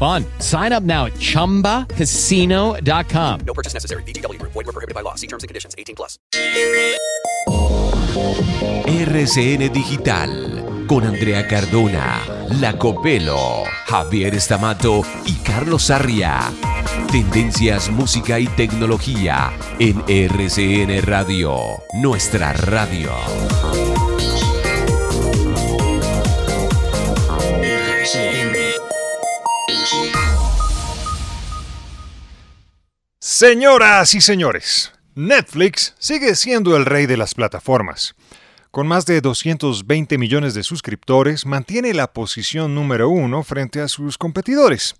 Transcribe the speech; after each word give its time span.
fun. 0.00 0.24
Sign 0.38 0.72
up 0.72 0.82
now 0.82 1.06
at 1.06 1.14
ChumbaCasino.com. 1.14 3.40
No 3.46 3.54
purchase 3.54 3.74
necessary. 3.74 4.02
BGW. 4.04 4.40
Void 4.42 4.54
were 4.54 4.72
prohibited 4.72 4.94
by 4.94 5.02
law. 5.02 5.16
See 5.16 5.26
terms 5.26 5.44
and 5.44 5.48
conditions. 5.48 5.74
18 5.76 5.96
plus. 5.96 6.18
RCN 8.86 9.72
Digital 9.72 10.70
con 10.90 11.04
Andrea 11.04 11.46
Cardona, 11.46 12.20
La 12.60 12.76
Copelo, 12.76 13.62
Javier 13.86 14.34
Estamato 14.34 15.02
y 15.24 15.34
Carlos 15.34 15.84
Sarria. 15.84 16.50
Tendencias, 17.12 17.88
música 17.90 18.40
y 18.40 18.48
tecnología 18.48 19.52
en 19.78 20.02
RCN 20.08 21.00
Radio, 21.02 21.60
nuestra 21.92 22.54
radio. 22.54 23.12
Señoras 33.40 34.14
y 34.14 34.20
señores, 34.20 34.92
Netflix 35.14 35.94
sigue 35.98 36.34
siendo 36.34 36.76
el 36.76 36.84
rey 36.84 37.06
de 37.06 37.16
las 37.16 37.34
plataformas. 37.34 38.14
Con 38.70 38.86
más 38.86 39.06
de 39.06 39.22
220 39.22 40.18
millones 40.18 40.52
de 40.52 40.62
suscriptores, 40.62 41.46
mantiene 41.46 41.94
la 41.94 42.12
posición 42.12 42.74
número 42.74 43.08
uno 43.08 43.42
frente 43.42 43.80
a 43.80 43.88
sus 43.88 44.18
competidores. 44.18 44.94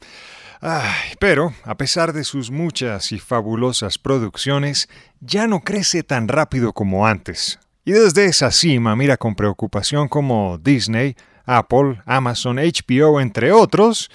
Pero, 1.19 1.53
a 1.65 1.77
pesar 1.77 2.15
de 2.15 2.25
sus 2.25 2.51
muchas 2.51 3.13
y 3.13 3.19
fabulosas 3.19 3.99
producciones, 3.99 4.89
ya 5.21 5.47
no 5.47 5.61
crece 5.61 6.03
tan 6.03 6.27
rápido 6.27 6.73
como 6.73 7.07
antes. 7.07 7.59
Y 7.85 7.93
desde 7.93 8.25
esa 8.25 8.51
cima 8.53 8.97
mira 8.97 9.19
con 9.19 9.35
preocupación 9.35 10.09
como 10.09 10.57
Disney, 10.57 11.15
Apple, 11.45 12.01
Amazon, 12.07 12.57
HBO, 12.57 13.21
entre 13.21 13.53
otros, 13.53 14.11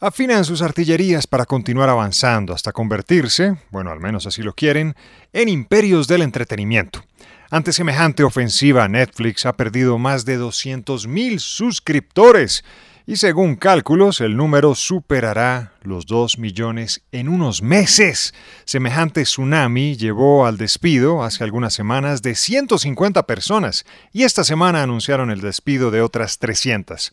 afinan 0.00 0.44
sus 0.44 0.62
artillerías 0.62 1.26
para 1.26 1.44
continuar 1.44 1.90
avanzando 1.90 2.54
hasta 2.54 2.72
convertirse, 2.72 3.56
bueno, 3.70 3.90
al 3.90 4.00
menos 4.00 4.26
así 4.26 4.42
lo 4.42 4.54
quieren, 4.54 4.96
en 5.32 5.48
imperios 5.48 6.08
del 6.08 6.22
entretenimiento. 6.22 7.04
Ante 7.50 7.72
semejante 7.72 8.22
ofensiva, 8.22 8.88
Netflix 8.88 9.44
ha 9.44 9.52
perdido 9.52 9.98
más 9.98 10.24
de 10.24 10.38
200.000 10.38 11.38
suscriptores 11.38 12.64
y 13.06 13.16
según 13.16 13.56
cálculos 13.56 14.20
el 14.20 14.36
número 14.36 14.76
superará 14.76 15.72
los 15.82 16.06
2 16.06 16.38
millones 16.38 17.02
en 17.10 17.28
unos 17.28 17.60
meses. 17.60 18.34
Semejante 18.64 19.24
tsunami 19.24 19.96
llevó 19.96 20.46
al 20.46 20.58
despido 20.58 21.24
hace 21.24 21.42
algunas 21.42 21.74
semanas 21.74 22.22
de 22.22 22.36
150 22.36 23.26
personas 23.26 23.84
y 24.12 24.22
esta 24.22 24.44
semana 24.44 24.84
anunciaron 24.84 25.32
el 25.32 25.40
despido 25.40 25.90
de 25.90 26.02
otras 26.02 26.38
300. 26.38 27.12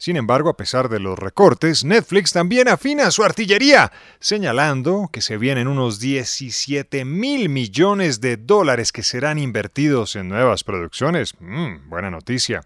Sin 0.00 0.16
embargo, 0.16 0.48
a 0.48 0.56
pesar 0.56 0.88
de 0.88 0.98
los 0.98 1.18
recortes, 1.18 1.84
Netflix 1.84 2.32
también 2.32 2.68
afina 2.68 3.10
su 3.10 3.22
artillería, 3.22 3.92
señalando 4.18 5.10
que 5.12 5.20
se 5.20 5.36
vienen 5.36 5.68
unos 5.68 6.00
17 6.00 7.04
mil 7.04 7.50
millones 7.50 8.22
de 8.22 8.38
dólares 8.38 8.92
que 8.92 9.02
serán 9.02 9.38
invertidos 9.38 10.16
en 10.16 10.30
nuevas 10.30 10.64
producciones. 10.64 11.34
Mm, 11.38 11.90
buena 11.90 12.10
noticia. 12.10 12.62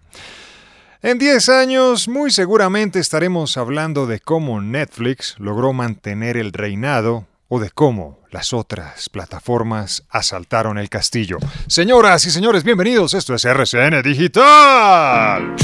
En 1.03 1.19
10 1.19 1.49
años, 1.49 2.07
muy 2.07 2.31
seguramente 2.31 3.01
estaremos 3.01 3.57
hablando 3.57 4.07
de 4.07 4.21
cómo 4.21 4.61
Netflix 4.61 5.35
logró 5.39 5.73
mantener 5.73 6.37
el 6.37 6.53
reinado 6.53 7.27
o 7.49 7.59
de 7.59 7.71
cómo 7.71 8.21
las 8.31 8.53
otras 8.53 9.09
plataformas 9.09 10.05
asaltaron 10.09 10.79
el 10.79 10.89
castillo. 10.89 11.39
Señoras 11.67 12.27
y 12.27 12.31
señores, 12.31 12.63
bienvenidos. 12.63 13.13
Esto 13.13 13.35
es 13.35 13.45
RCN 13.45 14.03
Digital. 14.03 15.57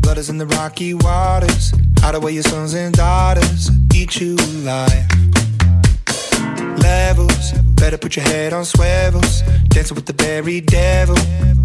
Blood 0.00 0.18
is 0.18 0.30
in 0.30 0.38
the 0.38 0.46
rocky 0.46 0.94
waters. 0.94 1.72
Hide 1.98 2.14
away 2.14 2.32
your 2.32 2.42
sons 2.42 2.74
and 2.74 2.94
daughters. 2.94 3.70
Eat 3.94 4.20
you 4.20 4.34
alive. 4.34 5.06
Levels. 6.78 7.52
Better 7.80 7.98
put 7.98 8.16
your 8.16 8.24
head 8.24 8.52
on 8.52 8.64
swivels. 8.64 9.42
Dancing 9.68 9.94
with 9.94 10.06
the 10.06 10.14
berry 10.14 10.60
devil. 10.60 11.16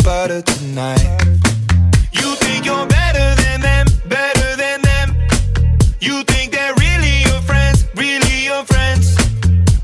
Butter 0.04 0.42
tonight. 0.42 1.02
You 2.12 2.36
think 2.36 2.66
you're 2.66 2.88
better 2.88 3.42
than 3.42 3.62
them, 3.62 3.88
better 4.08 4.56
than 4.56 4.82
them. 4.82 5.28
You 6.00 6.24
think 6.24 6.52
they're 6.52 6.76
really 6.76 7.24
your 7.24 7.42
friends, 7.42 7.86
really 7.96 8.46
your 8.46 8.64
friends. 8.66 9.16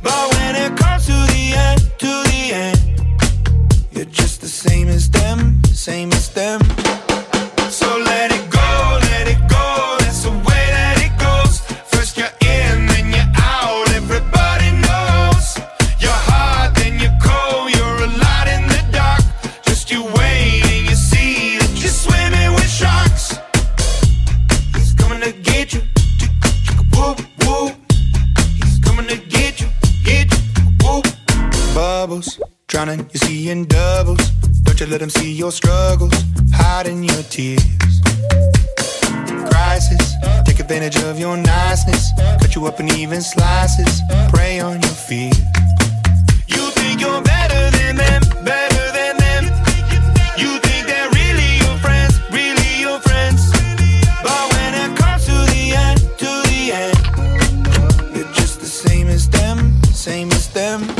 But 0.01 0.33
when 0.35 0.55
it 0.55 0.77
comes 0.77 1.05
to 1.07 1.17
the 1.33 1.53
end, 1.55 1.81
to 1.99 2.11
the 2.31 2.43
end, 2.53 2.79
you're 3.91 4.05
just 4.05 4.41
the 4.41 4.47
same 4.47 4.87
as 4.87 5.09
them, 5.09 5.63
same 5.65 6.11
as 6.11 6.29
them. 6.29 6.61
Let 34.91 34.99
them 34.99 35.09
see 35.09 35.31
your 35.31 35.53
struggles, 35.53 36.11
hiding 36.51 37.01
your 37.01 37.23
tears. 37.23 37.63
Crisis, 39.49 40.15
take 40.43 40.59
advantage 40.59 40.97
of 41.03 41.17
your 41.17 41.37
niceness. 41.37 42.11
Cut 42.41 42.53
you 42.55 42.65
up 42.65 42.77
in 42.81 42.91
even 42.95 43.21
slices, 43.21 44.01
prey 44.33 44.59
on 44.59 44.81
your 44.81 44.91
fear. 44.91 45.31
You 46.47 46.63
think 46.71 46.99
you're 46.99 47.21
better 47.21 47.71
than 47.77 47.95
them, 47.95 48.21
better 48.43 48.85
than 48.91 49.15
them. 49.15 49.43
You 50.35 50.59
think 50.59 50.87
they're 50.87 51.09
really 51.11 51.51
your 51.63 51.77
friends, 51.77 52.19
really 52.29 52.81
your 52.81 52.99
friends. 52.99 53.49
But 54.21 54.43
when 54.51 54.73
it 54.75 54.97
comes 54.97 55.23
to 55.27 55.37
the 55.55 55.71
end, 55.73 55.99
to 56.19 56.31
the 56.51 56.63
end, 56.83 58.13
you're 58.13 58.33
just 58.33 58.59
the 58.59 58.67
same 58.67 59.07
as 59.07 59.29
them, 59.29 59.81
same 59.83 60.29
as 60.33 60.49
them. 60.49 60.90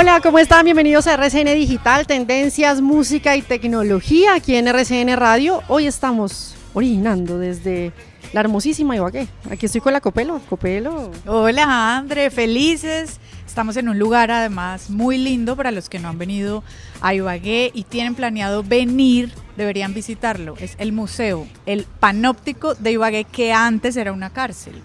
Hola, 0.00 0.20
¿cómo 0.20 0.38
están? 0.38 0.64
Bienvenidos 0.64 1.08
a 1.08 1.14
RCN 1.14 1.56
Digital, 1.56 2.06
Tendencias, 2.06 2.80
Música 2.80 3.34
y 3.34 3.42
Tecnología 3.42 4.34
aquí 4.34 4.54
en 4.54 4.68
RCN 4.68 5.16
Radio. 5.16 5.64
Hoy 5.66 5.88
estamos 5.88 6.54
originando 6.72 7.36
desde 7.36 7.92
la 8.32 8.38
hermosísima 8.38 8.94
Ibagué. 8.94 9.26
Aquí 9.50 9.66
estoy 9.66 9.80
con 9.80 9.92
la 9.92 10.00
Copelo. 10.00 10.40
Copelo. 10.48 11.10
Hola, 11.26 11.96
Andre, 11.96 12.30
felices. 12.30 13.18
Estamos 13.44 13.76
en 13.76 13.88
un 13.88 13.98
lugar 13.98 14.30
además 14.30 14.88
muy 14.88 15.18
lindo 15.18 15.56
para 15.56 15.72
los 15.72 15.88
que 15.88 15.98
no 15.98 16.08
han 16.08 16.16
venido 16.16 16.62
a 17.00 17.14
Ibagué 17.14 17.72
y 17.74 17.82
tienen 17.82 18.14
planeado 18.14 18.62
venir, 18.62 19.32
deberían 19.56 19.94
visitarlo. 19.94 20.54
Es 20.60 20.76
el 20.78 20.92
museo, 20.92 21.48
el 21.66 21.86
panóptico 21.98 22.76
de 22.76 22.92
Ibagué 22.92 23.24
que 23.24 23.52
antes 23.52 23.96
era 23.96 24.12
una 24.12 24.30
cárcel. 24.30 24.80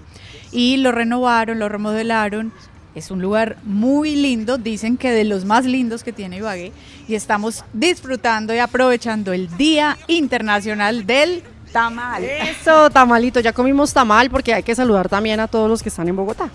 Y 0.51 0.77
lo 0.77 0.91
renovaron, 0.91 1.59
lo 1.59 1.69
remodelaron. 1.69 2.51
Es 2.95 3.09
un 3.09 3.21
lugar 3.21 3.57
muy 3.63 4.15
lindo, 4.15 4.57
dicen 4.59 4.97
que 4.97 5.11
de 5.11 5.23
los 5.23 5.45
más 5.45 5.65
lindos 5.65 6.03
que 6.03 6.13
tiene 6.13 6.37
Ibagué. 6.37 6.71
Y 7.07 7.15
estamos 7.15 7.65
disfrutando 7.73 8.53
y 8.53 8.59
aprovechando 8.59 9.33
el 9.33 9.49
Día 9.57 9.97
Internacional 10.07 11.07
del 11.07 11.41
tamal. 11.71 12.23
Eso, 12.23 12.91
tamalito. 12.91 13.39
Ya 13.39 13.51
comimos 13.51 13.93
tamal 13.93 14.29
porque 14.29 14.53
hay 14.53 14.63
que 14.63 14.75
saludar 14.75 15.09
también 15.09 15.39
a 15.39 15.47
todos 15.47 15.67
los 15.67 15.81
que 15.81 15.89
están 15.89 16.07
en 16.07 16.15
Bogotá. 16.15 16.49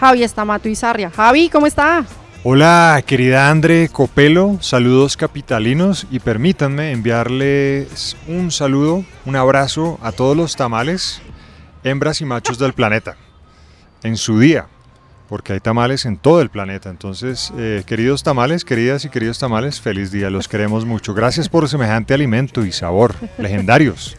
Javi 0.00 0.22
Estamato 0.22 0.68
y 0.70 0.74
Sarria. 0.74 1.10
Javi, 1.10 1.50
¿cómo 1.50 1.66
está? 1.66 2.04
Hola, 2.46 3.02
querida 3.06 3.48
Andre 3.48 3.88
Copelo, 3.88 4.58
saludos 4.60 5.16
capitalinos 5.16 6.06
y 6.10 6.18
permítanme 6.18 6.92
enviarles 6.92 8.18
un 8.28 8.50
saludo, 8.50 9.02
un 9.24 9.34
abrazo 9.34 9.98
a 10.02 10.12
todos 10.12 10.36
los 10.36 10.54
tamales, 10.54 11.22
hembras 11.84 12.20
y 12.20 12.26
machos 12.26 12.58
del 12.58 12.74
planeta, 12.74 13.16
en 14.02 14.18
su 14.18 14.38
día, 14.38 14.66
porque 15.34 15.54
hay 15.54 15.58
tamales 15.58 16.04
en 16.04 16.16
todo 16.16 16.40
el 16.40 16.48
planeta. 16.48 16.90
Entonces, 16.90 17.52
eh, 17.58 17.82
queridos 17.86 18.22
tamales, 18.22 18.64
queridas 18.64 19.04
y 19.04 19.08
queridos 19.08 19.36
tamales, 19.36 19.80
feliz 19.80 20.12
día, 20.12 20.30
los 20.30 20.46
queremos 20.46 20.84
mucho. 20.84 21.12
Gracias 21.12 21.48
por 21.48 21.68
semejante 21.68 22.14
alimento 22.14 22.64
y 22.64 22.70
sabor, 22.70 23.16
legendarios. 23.36 24.16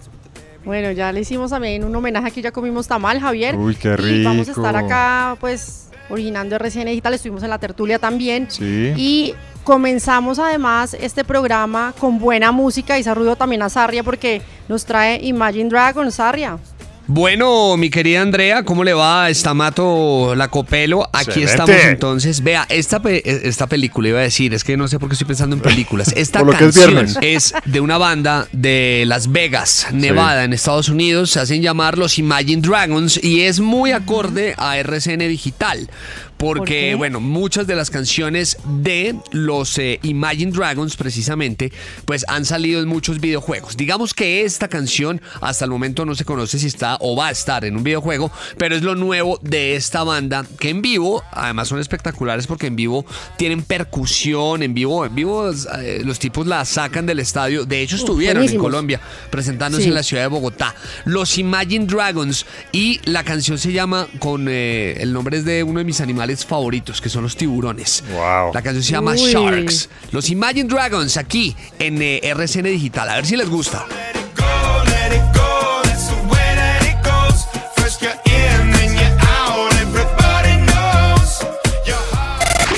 Bueno, 0.65 0.91
ya 0.91 1.13
le 1.13 1.21
hicimos 1.21 1.51
también 1.51 1.85
un 1.85 1.95
homenaje 1.95 2.27
aquí, 2.27 2.41
ya 2.41 2.51
comimos 2.51 2.89
tamal, 2.89 3.21
Javier. 3.21 3.55
Uy, 3.55 3.75
qué 3.75 3.95
Y 3.97 4.25
vamos 4.25 4.49
a 4.49 4.51
rico. 4.51 4.61
estar 4.61 4.75
acá, 4.75 5.37
pues, 5.39 5.87
originando 6.09 6.57
RCN 6.57 6.87
Digital, 6.87 7.13
estuvimos 7.13 7.43
en 7.43 7.49
la 7.49 7.59
tertulia 7.59 7.97
también. 7.97 8.51
Sí. 8.51 8.91
Y 8.97 9.35
comenzamos 9.63 10.37
además 10.37 10.97
este 10.99 11.23
programa 11.23 11.93
con 11.97 12.19
buena 12.19 12.51
música 12.51 12.99
y 12.99 13.03
saludo 13.03 13.37
también 13.37 13.61
a 13.61 13.69
Sarria 13.69 14.03
porque 14.03 14.41
nos 14.67 14.83
trae 14.83 15.23
Imagine 15.23 15.69
Dragons, 15.69 16.15
Sarria. 16.15 16.59
Bueno, 17.07 17.77
mi 17.77 17.91
querida 17.91 18.21
Andrea, 18.23 18.63
¿cómo 18.63 18.83
le 18.83 18.93
va? 18.93 19.29
Estamato 19.29 20.33
Lacopelo. 20.35 21.07
Aquí 21.13 21.41
Excelente. 21.43 21.51
estamos 21.51 21.75
entonces. 21.85 22.41
Vea, 22.41 22.65
esta, 22.67 22.99
pe- 22.99 23.21
esta 23.47 23.67
película 23.67 24.09
iba 24.09 24.19
a 24.19 24.23
decir, 24.23 24.55
es 24.55 24.63
que 24.63 24.75
no 24.75 24.87
sé 24.87 24.97
por 24.97 25.09
qué 25.09 25.13
estoy 25.13 25.27
pensando 25.27 25.55
en 25.55 25.61
películas. 25.61 26.11
Esta 26.15 26.39
es 26.41 26.55
canción 26.57 27.07
es 27.21 27.53
de 27.65 27.79
una 27.79 27.99
banda 27.99 28.47
de 28.51 29.03
Las 29.05 29.31
Vegas, 29.31 29.87
Nevada, 29.91 30.45
en 30.45 30.53
Estados 30.53 30.89
Unidos. 30.89 31.29
Se 31.29 31.39
hacen 31.39 31.61
llamar 31.61 31.97
los 31.99 32.17
Imagine 32.17 32.61
Dragons 32.61 33.23
y 33.23 33.41
es 33.41 33.59
muy 33.59 33.91
acorde 33.91 34.55
a 34.57 34.77
RCN 34.79 35.19
Digital. 35.19 35.87
¿Por 36.37 36.57
Porque, 36.57 36.95
bueno, 36.95 37.19
muchas 37.21 37.65
de 37.65 37.75
las 37.75 37.89
canciones 37.89 38.57
de 38.65 39.15
los 39.31 39.77
eh, 39.77 39.99
Imagine 40.03 40.51
Dragons, 40.51 40.95
precisamente, 40.97 41.71
pues 42.05 42.25
han 42.27 42.43
salido 42.43 42.81
en 42.81 42.87
muchos 42.89 43.21
videojuegos. 43.21 43.77
Digamos 43.77 44.13
que 44.13 44.43
esta 44.43 44.67
canción 44.67 45.21
hasta 45.41 45.63
el 45.65 45.71
momento 45.71 46.05
no 46.05 46.13
se 46.13 46.25
conoce 46.25 46.59
si 46.59 46.67
está 46.67 46.97
o 46.99 47.15
va 47.15 47.27
a 47.27 47.31
estar 47.31 47.63
en 47.63 47.77
un 47.77 47.83
videojuego, 47.83 48.31
pero 48.57 48.75
es 48.75 48.81
lo 48.83 48.95
nuevo 48.95 49.39
de 49.43 49.75
esta 49.75 50.03
banda 50.03 50.45
que 50.59 50.69
en 50.69 50.81
vivo, 50.81 51.23
además 51.31 51.69
son 51.69 51.79
espectaculares 51.79 52.47
porque 52.47 52.67
en 52.67 52.75
vivo 52.75 53.05
tienen 53.37 53.61
percusión, 53.63 54.61
en 54.61 54.73
vivo, 54.73 55.05
en 55.05 55.15
vivo 55.15 55.49
eh, 55.79 56.01
los 56.03 56.19
tipos 56.19 56.45
la 56.47 56.65
sacan 56.65 57.05
del 57.05 57.19
estadio. 57.19 57.65
De 57.65 57.81
hecho, 57.81 57.95
Uf, 57.95 58.01
estuvieron 58.01 58.43
en. 58.43 58.57
Colombia 58.57 58.99
presentándose 59.29 59.83
Sí. 59.83 59.89
en 59.89 59.95
la 59.95 60.03
ciudad 60.03 60.23
de 60.23 60.27
Bogotá. 60.27 60.75
Los 61.05 61.37
Imagine 61.37 61.85
Dragons 61.85 62.45
y 62.71 62.99
la 63.05 63.23
canción 63.23 63.57
se 63.57 63.71
llama 63.71 64.07
con 64.19 64.47
eh, 64.49 64.97
el 64.99 65.13
nombre 65.13 65.37
es 65.37 65.45
de 65.45 65.63
uno 65.63 65.79
de 65.79 65.85
mis 65.85 66.01
animales 66.01 66.24
favoritos, 66.45 67.01
que 67.01 67.09
son 67.09 67.23
los 67.23 67.35
tiburones. 67.35 68.03
Wow. 68.11 68.53
La 68.53 68.61
canción 68.61 68.83
se 68.83 68.91
llama 68.91 69.11
Uy. 69.13 69.31
Sharks. 69.31 69.89
Los 70.11 70.29
Imagine 70.29 70.67
Dragons 70.67 71.17
aquí 71.17 71.55
en 71.79 72.01
eh, 72.01 72.19
RCN 72.23 72.63
Digital. 72.63 73.09
A 73.09 73.15
ver 73.15 73.25
si 73.25 73.35
les 73.35 73.49
gusta. 73.49 73.85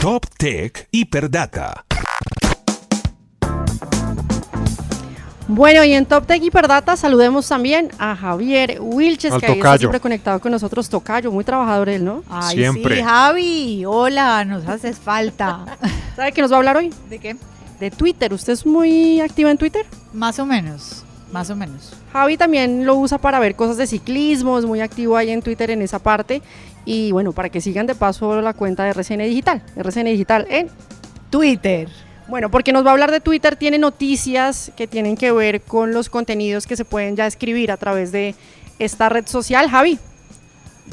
Top 0.01 0.25
Tech 0.37 0.87
Hiperdata. 0.91 1.85
Bueno, 5.47 5.83
y 5.83 5.93
en 5.93 6.05
Top 6.05 6.25
Tech 6.25 6.43
Hiperdata 6.43 6.97
saludemos 6.97 7.47
también 7.47 7.89
a 7.97 8.15
Javier 8.15 8.79
Wilches, 8.81 9.31
Al 9.31 9.39
que 9.39 9.45
ahí 9.47 9.57
está 9.57 9.77
siempre 9.77 9.99
conectado 9.99 10.39
con 10.39 10.51
nosotros. 10.51 10.89
Tocayo, 10.89 11.31
muy 11.31 11.43
trabajador 11.43 11.87
él, 11.87 12.03
¿no? 12.03 12.23
Ay, 12.29 12.57
Siempre. 12.57 12.97
sí, 12.97 13.01
Javi. 13.01 13.85
Hola, 13.85 14.43
nos 14.43 14.67
haces 14.67 14.99
falta. 14.99 15.77
¿Sabe 16.15 16.33
qué 16.33 16.41
nos 16.41 16.51
va 16.51 16.55
a 16.55 16.59
hablar 16.59 16.77
hoy? 16.77 16.93
¿De 17.09 17.19
qué? 17.19 17.37
De 17.79 17.91
Twitter. 17.91 18.33
¿Usted 18.33 18.53
es 18.53 18.65
muy 18.65 19.21
activa 19.21 19.49
en 19.49 19.57
Twitter? 19.57 19.85
Más 20.13 20.37
o 20.39 20.45
menos. 20.45 21.03
Más 21.31 21.49
o 21.49 21.55
menos. 21.55 21.93
Javi 22.11 22.35
también 22.35 22.85
lo 22.85 22.95
usa 22.95 23.17
para 23.17 23.39
ver 23.39 23.55
cosas 23.55 23.77
de 23.77 23.87
ciclismo, 23.87 24.57
es 24.59 24.65
muy 24.65 24.81
activo 24.81 25.17
ahí 25.17 25.29
en 25.29 25.41
Twitter 25.41 25.71
en 25.71 25.81
esa 25.81 25.99
parte. 25.99 26.41
Y 26.85 27.11
bueno, 27.11 27.31
para 27.31 27.49
que 27.49 27.61
sigan 27.61 27.85
de 27.87 27.95
paso 27.95 28.41
la 28.41 28.53
cuenta 28.53 28.83
de 28.83 28.89
RCN 28.89 29.19
Digital, 29.19 29.61
RCN 29.75 30.05
Digital 30.05 30.47
en... 30.49 30.69
Twitter. 31.29 31.89
Bueno, 32.27 32.51
porque 32.51 32.73
nos 32.73 32.85
va 32.85 32.89
a 32.89 32.93
hablar 32.93 33.11
de 33.11 33.21
Twitter, 33.21 33.55
tiene 33.55 33.77
noticias 33.77 34.71
que 34.75 34.85
tienen 34.85 35.15
que 35.15 35.31
ver 35.31 35.61
con 35.61 35.93
los 35.93 36.09
contenidos 36.09 36.67
que 36.67 36.75
se 36.75 36.83
pueden 36.83 37.15
ya 37.15 37.25
escribir 37.25 37.71
a 37.71 37.77
través 37.77 38.11
de 38.11 38.35
esta 38.79 39.07
red 39.07 39.25
social. 39.27 39.69
Javi, 39.69 39.97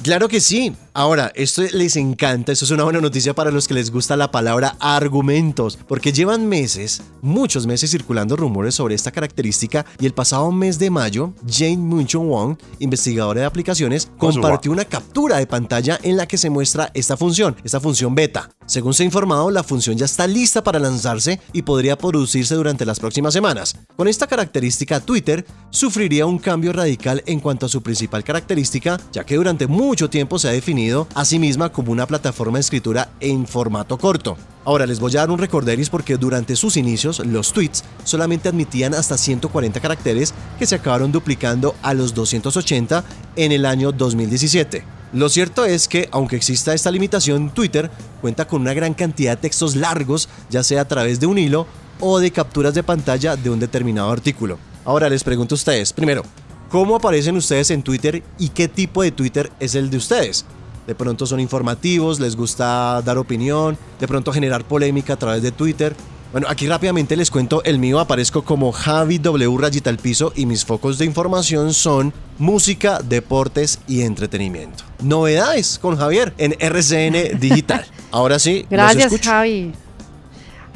Claro 0.03 0.29
que 0.29 0.41
sí. 0.41 0.75
Ahora, 0.97 1.33
esto 1.35 1.63
les 1.73 1.97
encanta, 1.97 2.53
esto 2.53 2.65
es 2.65 2.71
una 2.71 2.85
buena 2.85 3.01
noticia 3.01 3.35
para 3.35 3.51
los 3.51 3.67
que 3.67 3.75
les 3.75 3.91
gusta 3.91 4.17
la 4.17 4.31
palabra 4.31 4.77
argumentos, 4.79 5.77
porque 5.89 6.13
llevan 6.13 6.49
meses, 6.49 7.03
muchos 7.21 7.67
meses 7.67 7.91
circulando 7.91 8.37
rumores 8.37 8.77
sobre 8.77 8.95
esta 8.95 9.11
característica 9.11 9.85
y 9.99 10.07
el 10.07 10.15
pasado 10.15 10.53
mes 10.53 10.79
de 10.79 10.91
mayo, 10.91 11.33
Jane 11.49 11.79
Munchon 11.79 12.29
Wong, 12.29 12.57
investigadora 12.79 13.41
de 13.41 13.47
aplicaciones, 13.47 14.09
compartió 14.19 14.71
una 14.71 14.85
captura 14.85 15.39
de 15.39 15.49
pantalla 15.49 15.99
en 16.05 16.17
la 16.17 16.27
que 16.27 16.39
se 16.39 16.49
muestra 16.49 16.93
esta 16.95 17.17
función, 17.17 17.57
esta 17.65 17.81
función 17.81 18.15
beta. 18.15 18.51
Según 18.67 18.95
se 18.95 19.03
ha 19.03 19.07
informado, 19.07 19.51
la 19.51 19.65
función 19.65 19.97
ya 19.97 20.05
está 20.05 20.29
lista 20.29 20.63
para 20.63 20.79
lanzarse 20.79 21.41
y 21.53 21.63
podría 21.63 21.99
producirse 21.99 22.55
durante 22.55 22.87
las 22.87 23.01
próximas 23.01 23.35
semanas. 23.35 23.77
Con 23.97 24.07
esta 24.07 24.29
característica, 24.29 25.01
Twitter 25.01 25.45
sufriría 25.71 26.25
un 26.25 26.39
cambio 26.39 26.73
radical 26.73 27.23
en 27.27 27.41
cuanto 27.41 27.67
a 27.67 27.69
su 27.69 27.83
principal 27.83 28.23
característica, 28.23 29.01
ya 29.11 29.25
que 29.25 29.35
durante 29.35 29.67
mucho 29.67 29.84
tiempo 30.11 30.39
se 30.39 30.49
ha 30.49 30.53
definido 30.53 31.07
a 31.15 31.25
sí 31.25 31.39
misma 31.39 31.71
como 31.71 31.93
una 31.93 32.07
plataforma 32.07 32.59
de 32.59 32.63
escritura 32.63 33.11
en 33.21 33.47
formato 33.47 33.99
corto. 33.99 34.37
Ahora 34.65 34.87
les 34.87 34.99
voy 34.99 35.13
a 35.13 35.21
dar 35.21 35.31
un 35.31 35.39
recorderis 35.39 35.91
porque 35.91 36.17
durante 36.17 36.57
sus 36.57 36.77
inicios 36.77 37.21
los 37.21 37.53
tweets 37.53 37.85
solamente 38.03 38.49
admitían 38.49 38.95
hasta 38.95 39.19
140 39.19 39.79
caracteres 39.81 40.33
que 40.59 40.67
se 40.67 40.77
acabaron 40.77 41.13
duplicando 41.13 41.75
a 41.83 41.93
los 41.93 42.15
280 42.15 43.05
en 43.37 43.53
el 43.53 43.67
año 43.67 43.93
2017. 43.93 44.85
Lo 45.13 45.29
cierto 45.29 45.65
es 45.65 45.87
que, 45.87 46.09
aunque 46.11 46.37
exista 46.37 46.75
esta 46.75 46.91
limitación, 46.91 47.51
Twitter 47.51 47.91
cuenta 48.21 48.47
con 48.47 48.63
una 48.63 48.75
gran 48.75 48.95
cantidad 48.95 49.37
de 49.37 49.43
textos 49.43 49.77
largos, 49.77 50.29
ya 50.51 50.65
sea 50.65 50.81
a 50.81 50.89
través 50.89 51.21
de 51.21 51.27
un 51.27 51.39
hilo 51.39 51.67
o 52.01 52.19
de 52.19 52.33
capturas 52.33 52.75
de 52.75 52.83
pantalla 52.83 53.37
de 53.37 53.51
un 53.51 53.61
determinado 53.61 54.11
artículo. 54.11 54.59
Ahora 54.85 55.09
les 55.09 55.23
pregunto 55.23 55.55
a 55.55 55.57
ustedes, 55.57 55.93
primero, 55.93 56.25
¿cómo 56.75 56.97
aparecen 56.97 57.37
ustedes 57.37 57.71
en 57.71 57.85
Twitter 57.85 58.25
y 58.37 58.49
qué 58.49 58.67
tipo 58.67 59.05
de 59.05 59.13
Twitter 59.13 59.49
es 59.61 59.77
el 59.77 59.91
de 59.91 59.97
ustedes? 59.97 60.45
De 60.89 60.97
pronto 60.97 61.25
son 61.25 61.39
informativos, 61.39 62.19
les 62.19 62.35
gusta 62.35 63.01
dar 63.03 63.17
opinión, 63.17 63.79
de 64.01 64.09
pronto 64.09 64.33
generar 64.33 64.65
polémica 64.65 65.13
a 65.13 65.17
través 65.17 65.41
de 65.41 65.53
Twitter. 65.53 65.95
Bueno, 66.33 66.49
aquí 66.51 66.67
rápidamente 66.67 67.15
les 67.15 67.31
cuento, 67.31 67.63
el 67.63 67.79
mío 67.79 68.01
aparezco 68.01 68.43
como 68.43 68.73
Javi 68.73 69.19
W 69.19 69.57
Rayita 69.57 69.89
al 69.89 69.99
piso 69.99 70.33
y 70.35 70.47
mis 70.47 70.65
focos 70.65 70.99
de 70.99 71.05
información 71.05 71.75
son 71.75 72.13
música, 72.39 72.99
deportes 73.05 73.79
y 73.87 74.01
entretenimiento. 74.01 74.83
Novedades 75.01 75.79
con 75.79 75.97
Javier 75.97 76.35
en 76.39 76.57
RCN 76.59 77.39
Digital. 77.39 77.87
Ahora 78.11 78.41
sí, 78.41 78.67
gracias. 78.69 79.21
Javi. 79.21 79.71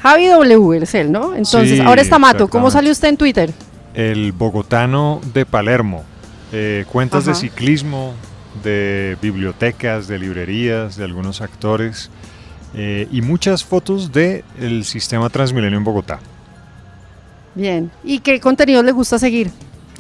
Javi 0.01 0.29
W 0.29 0.81
es 0.81 0.95
él, 0.95 1.11
¿no? 1.11 1.35
Entonces, 1.35 1.79
Sí, 1.79 1.81
ahora 1.81 2.03
está 2.03 2.21
Mato. 2.21 2.47
¿Cómo 2.47 2.71
sale 2.71 2.89
usted 2.89 3.09
en 3.09 3.17
Twitter? 3.17 3.53
El 3.99 4.31
bogotano 4.31 5.21
de 5.35 5.45
Palermo. 5.45 6.05
Eh, 6.53 6.85
cuentas 6.89 7.27
de 7.27 7.35
ciclismo, 7.35 8.15
de 8.63 9.17
bibliotecas, 9.21 10.07
de 10.07 10.21
librerías, 10.21 10.97
de 10.97 11.03
algunos 11.03 11.41
actores 11.41 12.09
eh, 12.75 13.09
y 13.11 13.23
muchas 13.23 13.65
fotos 13.65 14.13
del 14.13 14.45
el 14.61 14.85
sistema 14.85 15.29
Transmilenio 15.31 15.79
en 15.79 15.83
Bogotá. 15.83 16.21
Bien. 17.57 17.91
¿Y 18.05 18.21
qué 18.21 18.39
contenido 18.39 18.85
le 18.85 18.93
gusta 18.93 19.19
seguir? 19.19 19.51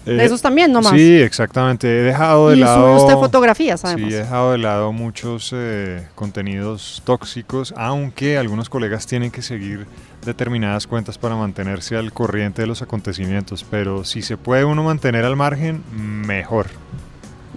Eh, 0.08 0.14
De 0.14 0.24
esos 0.24 0.40
también, 0.42 0.72
nomás. 0.72 0.92
Sí, 0.92 1.20
exactamente. 1.20 1.86
He 1.86 2.02
dejado 2.02 2.50
de 2.50 2.56
y 2.56 2.60
lado. 2.60 2.96
sube 2.98 3.02
usted 3.04 3.14
fotografías, 3.20 3.84
además. 3.84 4.08
Sí, 4.10 4.14
he 4.14 4.18
dejado 4.20 4.52
de 4.52 4.58
lado 4.58 4.92
muchos 4.92 5.50
eh, 5.54 6.06
contenidos 6.14 7.02
tóxicos, 7.04 7.74
aunque 7.76 8.38
algunos 8.38 8.68
colegas 8.70 9.06
tienen 9.06 9.30
que 9.30 9.42
seguir 9.42 9.86
determinadas 10.24 10.86
cuentas 10.86 11.18
para 11.18 11.36
mantenerse 11.36 11.96
al 11.96 12.12
corriente 12.12 12.62
de 12.62 12.68
los 12.68 12.82
acontecimientos, 12.82 13.64
pero 13.70 14.04
si 14.04 14.22
se 14.22 14.36
puede 14.36 14.64
uno 14.64 14.82
mantener 14.82 15.24
al 15.24 15.36
margen, 15.36 15.82
mejor. 15.92 16.66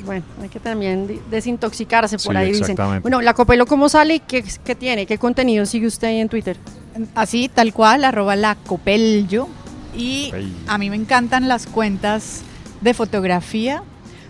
Bueno, 0.05 0.23
hay 0.41 0.49
que 0.49 0.59
también 0.59 1.21
desintoxicarse 1.29 2.17
por 2.17 2.33
Sí, 2.33 2.37
ahí, 2.37 2.47
dicen. 2.49 2.61
exactamente. 2.63 3.01
Bueno, 3.01 3.21
la 3.21 3.33
Copelo, 3.33 3.65
¿cómo 3.65 3.87
sale 3.89 4.15
y 4.15 4.19
qué, 4.19 4.43
qué 4.63 4.73
tiene? 4.73 5.05
¿Qué 5.05 5.17
contenido 5.17 5.65
sigue 5.65 5.85
usted 5.87 6.07
ahí 6.07 6.19
en 6.19 6.29
Twitter? 6.29 6.57
Así, 7.13 7.49
tal 7.53 7.71
cual, 7.73 8.03
arroba 8.03 8.35
la 8.35 8.55
copello. 8.55 9.47
Y 9.95 10.31
a 10.67 10.77
mí 10.77 10.89
me 10.89 10.95
encantan 10.95 11.47
las 11.47 11.67
cuentas 11.67 12.41
de 12.81 12.93
fotografía. 12.93 13.83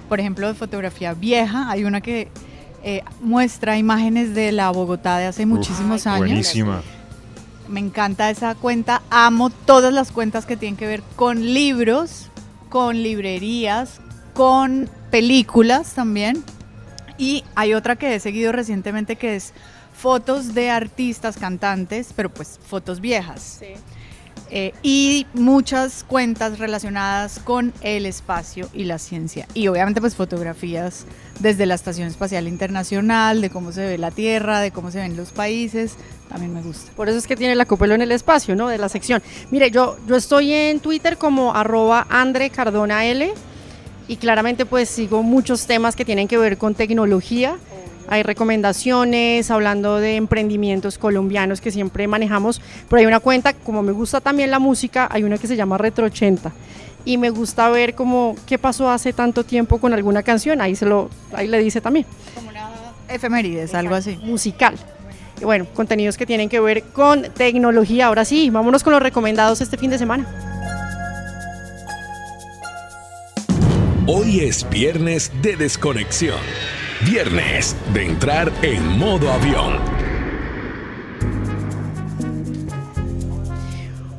Por 0.09 0.19
ejemplo, 0.19 0.47
de 0.47 0.53
fotografía 0.53 1.13
vieja. 1.13 1.69
Hay 1.69 1.83
una 1.83 2.01
que 2.01 2.29
eh, 2.83 3.03
muestra 3.21 3.77
imágenes 3.77 4.33
de 4.33 4.51
la 4.51 4.69
Bogotá 4.71 5.17
de 5.17 5.25
hace 5.25 5.45
muchísimos 5.45 6.07
años. 6.07 6.27
Buenísima. 6.27 6.81
Me 7.67 7.79
encanta 7.79 8.29
esa 8.29 8.55
cuenta. 8.55 9.01
Amo 9.09 9.49
todas 9.49 9.93
las 9.93 10.11
cuentas 10.11 10.45
que 10.45 10.57
tienen 10.57 10.77
que 10.77 10.87
ver 10.87 11.03
con 11.15 11.53
libros. 11.53 12.27
con 12.69 13.03
librerías, 13.03 13.99
con 14.33 14.89
películas 15.11 15.93
también. 15.93 16.43
Y 17.17 17.43
hay 17.53 17.73
otra 17.73 17.97
que 17.97 18.15
he 18.15 18.19
seguido 18.19 18.53
recientemente 18.53 19.17
que 19.17 19.35
es 19.35 19.53
fotos 19.93 20.53
de 20.55 20.71
artistas, 20.71 21.37
cantantes, 21.37 22.13
pero 22.15 22.33
pues 22.33 22.59
fotos 22.65 23.01
viejas. 23.01 23.59
Eh, 24.53 24.73
y 24.83 25.27
muchas 25.33 26.03
cuentas 26.03 26.59
relacionadas 26.59 27.39
con 27.39 27.71
el 27.81 28.05
espacio 28.05 28.67
y 28.73 28.83
la 28.83 28.99
ciencia. 28.99 29.47
Y 29.53 29.69
obviamente 29.69 30.01
pues 30.01 30.15
fotografías 30.15 31.05
desde 31.39 31.65
la 31.65 31.75
Estación 31.75 32.09
Espacial 32.09 32.49
Internacional, 32.49 33.39
de 33.39 33.49
cómo 33.49 33.71
se 33.71 33.85
ve 33.85 33.97
la 33.97 34.11
Tierra, 34.11 34.59
de 34.59 34.71
cómo 34.71 34.91
se 34.91 34.99
ven 34.99 35.15
los 35.15 35.31
países, 35.31 35.95
también 36.27 36.53
me 36.53 36.61
gusta. 36.61 36.91
Por 36.97 37.07
eso 37.07 37.17
es 37.17 37.27
que 37.27 37.37
tiene 37.37 37.55
la 37.55 37.65
copelo 37.65 37.95
en 37.95 38.01
el 38.01 38.11
espacio, 38.11 38.57
¿no? 38.57 38.67
De 38.67 38.77
la 38.77 38.89
sección. 38.89 39.23
Mire, 39.51 39.71
yo, 39.71 39.97
yo 40.05 40.17
estoy 40.17 40.51
en 40.51 40.81
Twitter 40.81 41.17
como 41.17 41.55
arroba 41.55 42.05
Andre 42.09 42.49
Cardona 42.49 43.05
L 43.05 43.33
y 44.09 44.17
claramente 44.17 44.65
pues 44.65 44.89
sigo 44.89 45.23
muchos 45.23 45.65
temas 45.65 45.95
que 45.95 46.03
tienen 46.03 46.27
que 46.27 46.37
ver 46.37 46.57
con 46.57 46.75
tecnología. 46.75 47.57
Hay 48.11 48.23
recomendaciones 48.23 49.49
hablando 49.51 49.95
de 49.95 50.17
emprendimientos 50.17 50.97
colombianos 50.97 51.61
que 51.61 51.71
siempre 51.71 52.09
manejamos, 52.09 52.61
pero 52.89 52.99
hay 52.99 53.05
una 53.05 53.21
cuenta, 53.21 53.53
como 53.53 53.83
me 53.83 53.93
gusta 53.93 54.19
también 54.19 54.51
la 54.51 54.59
música, 54.59 55.07
hay 55.09 55.23
una 55.23 55.37
que 55.37 55.47
se 55.47 55.55
llama 55.55 55.77
Retro 55.77 56.07
80 56.07 56.51
y 57.05 57.17
me 57.17 57.29
gusta 57.29 57.69
ver 57.69 57.95
como 57.95 58.35
qué 58.45 58.57
pasó 58.57 58.89
hace 58.89 59.13
tanto 59.13 59.45
tiempo 59.45 59.77
con 59.77 59.93
alguna 59.93 60.23
canción, 60.23 60.59
ahí 60.59 60.75
se 60.75 60.85
lo 60.85 61.09
ahí 61.31 61.47
le 61.47 61.59
dice 61.59 61.79
también. 61.79 62.05
Como 62.35 62.49
una 62.49 62.69
efemérides, 63.07 63.73
algo 63.75 63.95
así. 63.95 64.19
Musical. 64.21 64.75
Y 65.39 65.45
bueno, 65.45 65.65
contenidos 65.73 66.17
que 66.17 66.25
tienen 66.25 66.49
que 66.49 66.59
ver 66.59 66.83
con 66.83 67.23
tecnología. 67.33 68.07
Ahora 68.07 68.25
sí, 68.25 68.49
vámonos 68.49 68.83
con 68.83 68.91
los 68.91 69.01
recomendados 69.01 69.61
este 69.61 69.77
fin 69.77 69.89
de 69.89 69.97
semana. 69.97 70.27
Hoy 74.05 74.41
es 74.41 74.69
viernes 74.69 75.31
de 75.41 75.55
desconexión. 75.55 76.41
Viernes 77.05 77.75
de 77.93 78.05
entrar 78.05 78.51
en 78.61 78.97
modo 78.97 79.31
avión. 79.31 79.79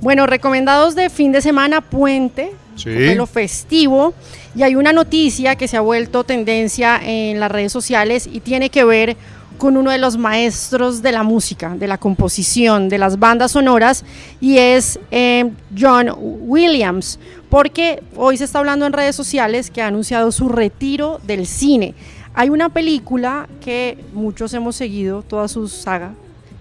Bueno, 0.01 0.27
recomendados 0.27 0.97
de 0.97 1.09
fin 1.09 1.31
de 1.31 1.41
semana, 1.41 1.81
puente, 1.81 2.53
Sí. 2.75 3.15
lo 3.15 3.27
festivo. 3.27 4.15
Y 4.57 4.65
hay 4.65 4.75
una 4.75 4.93
noticia 4.93 5.55
que 5.55 5.69
se 5.69 5.77
ha 5.77 5.81
vuelto 5.81 6.25
tendencia 6.25 7.01
en 7.03 7.39
las 7.39 7.53
redes 7.53 7.71
sociales 7.73 8.29
y 8.31 8.41
tiene 8.41 8.69
que 8.69 8.85
ver 8.85 9.17
con 9.59 9.77
uno 9.77 9.93
de 9.93 9.99
los 9.99 10.17
maestros 10.17 11.03
de 11.03 11.13
la 11.13 11.23
música, 11.23 11.75
de 11.77 11.87
la 11.87 11.99
composición, 11.99 12.89
de 12.89 12.99
las 12.99 13.21
bandas 13.21 13.53
sonoras, 13.53 14.05
y 14.41 14.59
es 14.59 14.99
eh, 15.13 15.53
John 15.79 16.11
Williams, 16.19 17.21
porque 17.49 18.03
hoy 18.17 18.37
se 18.37 18.45
está 18.45 18.59
hablando 18.59 18.87
en 18.87 18.93
redes 18.93 19.15
sociales 19.15 19.71
que 19.71 19.81
ha 19.81 19.87
anunciado 19.87 20.33
su 20.33 20.49
retiro 20.49 21.21
del 21.23 21.47
cine. 21.47 21.95
Hay 22.35 22.49
una 22.49 22.71
película 22.71 23.49
que 23.61 24.03
muchos 24.15 24.55
hemos 24.55 24.77
seguido 24.77 25.23
toda 25.23 25.49
su 25.49 25.69
saga, 25.69 26.15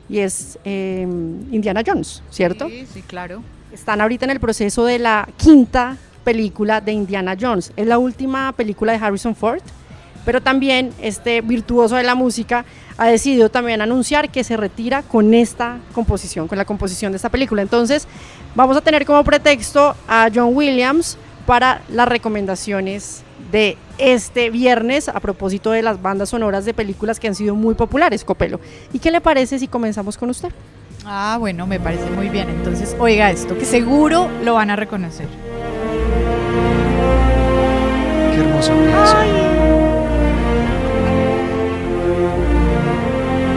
y 0.10 0.20
es 0.20 0.60
eh, 0.66 1.08
Indiana 1.52 1.82
Jones, 1.86 2.22
¿cierto? 2.30 2.68
Sí, 2.68 2.86
sí, 2.94 3.02
claro. 3.02 3.42
Están 3.72 4.02
ahorita 4.02 4.26
en 4.26 4.32
el 4.32 4.42
proceso 4.42 4.84
de 4.84 5.00
la 5.00 5.30
quinta 5.38 5.98
película 6.26 6.82
de 6.82 6.92
Indiana 6.92 7.38
Jones. 7.40 7.72
Es 7.78 7.88
la 7.88 7.98
última 7.98 8.52
película 8.52 8.92
de 8.92 8.98
Harrison 8.98 9.34
Ford, 9.34 9.62
pero 10.26 10.42
también 10.42 10.92
este 11.02 11.40
virtuoso 11.40 11.96
de 11.96 12.04
la 12.04 12.16
música 12.16 12.66
ha 12.98 13.08
decidido 13.08 13.50
también 13.50 13.82
anunciar 13.82 14.30
que 14.30 14.44
se 14.44 14.58
retira 14.58 15.02
con 15.04 15.34
esta 15.34 15.80
composición, 15.94 16.50
con 16.50 16.58
la 16.58 16.66
composición 16.66 17.14
de 17.14 17.16
esta 17.16 17.30
película. 17.30 17.62
Entonces, 17.62 18.08
vamos 18.54 18.76
a 18.76 18.82
tener 18.82 19.06
como 19.06 19.24
pretexto 19.24 19.96
a 20.08 20.30
John 20.34 20.54
Williams 20.54 21.18
para 21.46 21.82
las 21.90 22.08
recomendaciones 22.08 23.24
de 23.52 23.78
este 23.98 24.50
viernes 24.50 25.10
a 25.10 25.20
propósito 25.20 25.72
de 25.72 25.82
las 25.82 26.02
bandas 26.02 26.30
sonoras 26.30 26.66
de 26.66 26.74
películas 26.74 27.20
que 27.20 27.28
han 27.28 27.36
sido 27.36 27.56
muy 27.56 27.76
populares, 27.76 28.24
Copelo. 28.24 28.60
¿Y 28.94 29.00
qué 29.00 29.12
le 29.12 29.22
parece 29.22 29.60
si 29.60 29.68
comenzamos 29.68 30.18
con 30.18 30.30
usted? 30.30 30.50
Ah, 31.06 31.38
bueno, 31.40 31.68
me 31.68 31.80
parece 31.80 32.10
muy 32.12 32.30
bien. 32.30 32.50
Entonces, 32.50 32.96
oiga 33.00 33.32
esto, 33.32 33.58
que 33.58 33.66
seguro 33.66 34.30
lo 34.44 34.54
van 34.56 34.70
a 34.70 34.76
reconocer. 34.76 35.28
Qué 38.34 38.40
hermosa 38.40 38.74
pieza. 38.74 39.24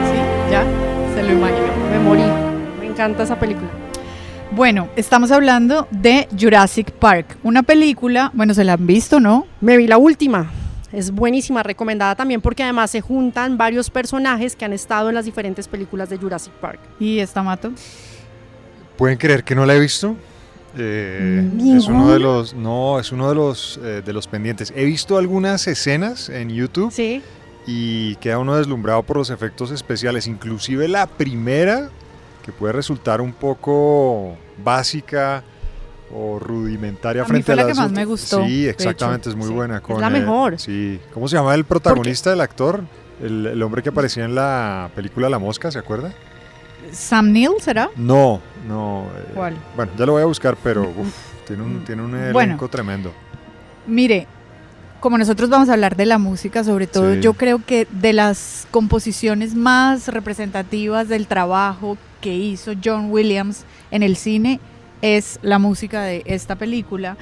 ¿Sí? 0.09 0.51
¿Ya? 0.51 0.63
Se 1.15 1.23
lo 1.23 1.31
imagino. 1.31 1.67
Me 1.91 1.99
morí. 1.99 2.23
Me 2.79 2.87
encanta 2.87 3.23
esa 3.23 3.39
película. 3.39 3.69
Bueno, 4.55 4.87
estamos 4.95 5.31
hablando 5.31 5.87
de 5.91 6.27
Jurassic 6.39 6.91
Park, 6.91 7.37
una 7.43 7.61
película, 7.63 8.31
bueno, 8.33 8.53
se 8.53 8.63
la 8.63 8.73
han 8.73 8.87
visto, 8.87 9.19
¿no? 9.19 9.47
Me 9.59 9.75
vi 9.75 9.85
la 9.87 9.97
última. 9.97 10.49
Es 10.93 11.11
buenísima, 11.11 11.61
recomendada 11.61 12.15
también 12.15 12.39
porque 12.39 12.63
además 12.63 12.89
se 12.91 13.01
juntan 13.01 13.57
varios 13.57 13.89
personajes 13.89 14.55
que 14.55 14.63
han 14.63 14.71
estado 14.71 15.09
en 15.09 15.15
las 15.15 15.25
diferentes 15.25 15.67
películas 15.67 16.09
de 16.09 16.17
Jurassic 16.17 16.53
Park. 16.53 16.79
¿Y 17.01 17.19
esta 17.19 17.43
mato? 17.43 17.71
¿Pueden 18.97 19.17
creer 19.17 19.43
que 19.43 19.55
no 19.55 19.65
la 19.65 19.75
he 19.75 19.79
visto? 19.79 20.15
Eh, 20.77 21.49
es 21.77 21.87
uno 21.87 22.09
de 22.11 22.19
los 22.19 22.53
no 22.53 22.99
es 22.99 23.11
uno 23.13 23.29
de 23.29 23.35
los 23.35 23.79
eh, 23.81 24.01
de 24.05 24.11
los 24.11 24.27
pendientes 24.27 24.73
he 24.75 24.83
visto 24.83 25.17
algunas 25.17 25.65
escenas 25.67 26.27
en 26.27 26.49
YouTube 26.49 26.91
Sí. 26.91 27.21
y 27.65 28.15
queda 28.17 28.39
uno 28.39 28.57
deslumbrado 28.57 29.01
por 29.03 29.15
los 29.15 29.29
efectos 29.29 29.71
especiales 29.71 30.27
inclusive 30.27 30.89
la 30.89 31.07
primera 31.07 31.91
que 32.45 32.51
puede 32.51 32.73
resultar 32.73 33.21
un 33.21 33.33
poco 33.33 34.35
básica 34.63 35.43
o 36.13 36.37
rudimentaria 36.39 37.23
A 37.23 37.25
mí 37.25 37.29
frente 37.29 37.45
fue 37.45 37.53
a 37.53 37.57
la 37.57 37.65
que 37.67 37.73
más 37.73 37.91
me 37.91 38.05
gustó, 38.05 38.45
sí 38.45 38.67
exactamente 38.67 39.29
hecho, 39.29 39.31
es 39.31 39.35
muy 39.35 39.47
sí. 39.47 39.53
buena 39.53 39.77
Es 39.77 39.81
con, 39.81 39.99
la 39.99 40.07
eh, 40.07 40.11
mejor. 40.11 40.59
sí 40.59 40.99
cómo 41.13 41.27
se 41.27 41.35
llama 41.35 41.55
el 41.55 41.65
protagonista 41.65 42.29
del 42.29 42.41
actor 42.41 42.83
el, 43.21 43.47
el 43.47 43.63
hombre 43.63 43.81
que 43.81 43.89
aparecía 43.89 44.25
en 44.25 44.35
la 44.35 44.89
película 44.95 45.27
La 45.29 45.39
Mosca 45.39 45.71
se 45.71 45.79
acuerda 45.79 46.13
¿Sam 46.91 47.31
Neill 47.31 47.53
será? 47.59 47.89
no 47.95 48.39
no 48.67 49.07
eh, 49.17 49.31
¿Cuál? 49.33 49.55
bueno 49.75 49.91
ya 49.97 50.05
lo 50.05 50.11
voy 50.13 50.21
a 50.21 50.25
buscar 50.25 50.55
pero 50.63 50.83
uf, 50.83 51.07
tiene 51.47 51.63
un 51.63 51.83
tiene 51.83 52.03
un 52.03 52.13
elenco 52.15 52.33
Bueno. 52.33 52.67
tremendo 52.69 53.11
Mire, 53.87 54.27
como 54.99 55.17
nosotros 55.17 55.49
vamos 55.49 55.69
a 55.69 55.73
hablar 55.73 55.95
de 55.95 56.05
la 56.05 56.17
música, 56.17 56.63
sobre 56.63 56.87
todo, 56.87 57.13
Sí. 57.13 57.21
yo 57.21 57.33
creo 57.33 57.63
que 57.63 57.87
de 57.91 58.13
las 58.13 58.67
composiciones 58.71 59.53
más 59.55 60.07
representativas 60.07 61.07
del 61.07 61.27
trabajo 61.27 61.97
que 62.21 62.33
hizo 62.35 62.73
John 62.83 63.11
Williams 63.11 63.65
en 63.91 64.01
el 64.03 64.15
cine 64.15 64.59
es 65.01 65.37
la 65.43 65.59
música 65.59 66.01
de 66.01 66.23
esta 66.25 66.55
película, 66.55 67.17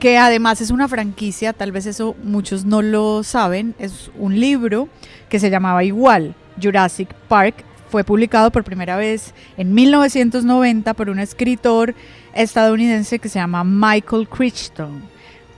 que 0.00 0.18
además 0.18 0.60
es 0.60 0.70
una 0.70 0.88
franquicia, 0.88 1.52
tal 1.52 1.72
vez 1.72 1.86
eso 1.86 2.16
muchos 2.24 2.64
no 2.64 2.82
lo 2.82 3.22
saben, 3.22 3.74
es 3.78 4.10
un 4.18 4.38
libro 4.40 4.88
que 5.28 5.38
se 5.38 5.50
llamaba 5.50 5.84
igual, 5.84 6.34
Jurassic 6.60 7.12
Park, 7.28 7.64
fue 7.90 8.04
publicado 8.04 8.50
por 8.50 8.64
primera 8.64 8.96
vez 8.96 9.32
en 9.56 9.72
1990 9.74 10.92
por 10.94 11.08
un 11.08 11.18
escritor 11.20 11.94
estadounidense 12.34 13.18
que 13.18 13.28
se 13.28 13.38
llama 13.38 13.64
Michael 13.64 14.28
Crichton. 14.28 15.02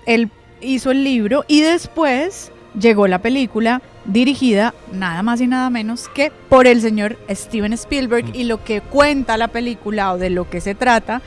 Él 0.06 0.30
hizo 0.60 0.90
el 0.90 1.04
libro 1.04 1.44
y 1.48 1.60
después 1.60 2.52
llegó 2.78 3.06
la 3.06 3.20
película 3.20 3.82
dirigida 4.04 4.74
nada 4.92 5.22
más 5.22 5.40
y 5.40 5.46
nada 5.46 5.70
menos 5.70 6.08
que 6.08 6.32
por 6.48 6.66
el 6.66 6.80
señor 6.80 7.18
Steven 7.28 7.72
Spielberg 7.72 8.34
y 8.34 8.44
lo 8.44 8.62
que 8.64 8.80
cuenta 8.80 9.36
la 9.36 9.48
película 9.48 10.12
o 10.12 10.18
de 10.18 10.30
lo 10.30 10.48
que 10.48 10.60
se 10.60 10.74
trata 10.74 11.22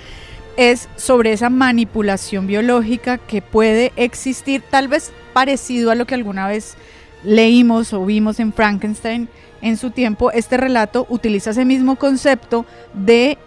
es 0.57 0.87
sobre 0.95 1.33
esa 1.33 1.49
manipulación 1.49 2.47
biológica 2.47 3.17
que 3.17 3.41
puede 3.41 3.91
existir 3.95 4.61
tal 4.69 4.87
vez 4.87 5.11
parecido 5.33 5.91
a 5.91 5.95
lo 5.95 6.05
que 6.05 6.15
alguna 6.15 6.47
vez 6.47 6.75
leímos 7.23 7.93
o 7.93 8.05
vimos 8.05 8.39
en 8.39 8.53
Frankenstein 8.53 9.29
en 9.61 9.77
su 9.77 9.91
tiempo, 9.91 10.29
este 10.31 10.57
relato 10.57 11.07
utiliza 11.09 11.51
ese 11.51 11.63
mismo 11.63 11.95
concepto 11.95 12.65
de 12.93 13.37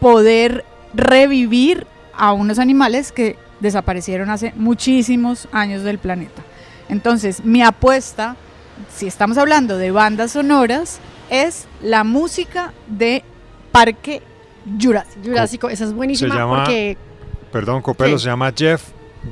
poder 0.00 0.66
revivir 0.92 1.86
a 2.12 2.34
unos 2.34 2.58
animales 2.58 3.10
que 3.10 3.36
desaparecieron 3.62 4.28
hace 4.28 4.52
muchísimos 4.56 5.48
años 5.52 5.82
del 5.82 5.98
planeta. 5.98 6.42
Entonces, 6.88 7.44
mi 7.44 7.62
apuesta, 7.62 8.36
si 8.94 9.06
estamos 9.06 9.38
hablando 9.38 9.78
de 9.78 9.90
bandas 9.90 10.32
sonoras, 10.32 10.98
es 11.30 11.66
la 11.80 12.04
música 12.04 12.72
de 12.88 13.24
Parque 13.70 14.20
Jurásico. 14.80 15.20
Jurásico, 15.24 15.68
esa 15.70 15.84
es 15.84 15.92
buenísima 15.94 16.34
Se 16.34 16.38
llama- 16.40 16.56
porque... 16.64 16.96
Perdón, 17.50 17.82
Copelo, 17.82 18.16
¿Qué? 18.16 18.18
se 18.18 18.26
llama 18.26 18.52
Jeff 18.56 18.82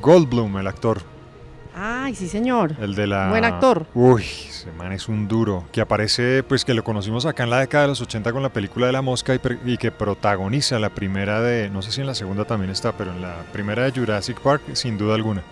Goldblum, 0.01 0.59
el 0.59 0.67
actor. 0.67 1.03
Ay, 1.75 2.15
sí, 2.15 2.29
señor. 2.29 2.75
El 2.81 2.95
de 2.95 3.07
la. 3.07 3.29
Buen 3.29 3.45
actor. 3.45 3.87
Uy, 3.95 4.23
ese 4.23 4.71
man 4.73 4.93
es 4.93 5.09
un 5.09 5.29
duro. 5.29 5.65
Que 5.73 5.81
aparece, 5.81 6.43
pues 6.43 6.65
que 6.65 6.75
lo 6.75 6.85
conocimos 6.85 7.27
acá 7.27 7.45
en 7.45 7.51
la 7.51 7.61
década 7.61 7.85
de 7.85 7.89
los 7.89 8.01
80 8.01 8.33
con 8.33 8.43
la 8.43 8.49
película 8.49 8.87
de 8.87 8.93
la 8.93 9.03
mosca 9.03 9.35
y, 9.35 9.77
que 9.77 9.91
protagoniza 9.91 10.79
la 10.79 10.91
primera 10.91 11.41
de. 11.41 11.71
No 11.71 11.83
sé 11.83 11.93
si 11.93 12.01
en 12.01 12.07
la 12.07 12.15
segunda 12.15 12.45
también 12.45 12.71
está, 12.71 12.93
pero 12.93 13.13
en 13.13 13.23
la 13.23 13.37
primera 13.53 13.85
de 13.85 13.93
Jurassic 13.93 14.41
Park, 14.41 14.63
sin 14.75 14.99
duda 14.99 15.15
alguna. 15.15 15.43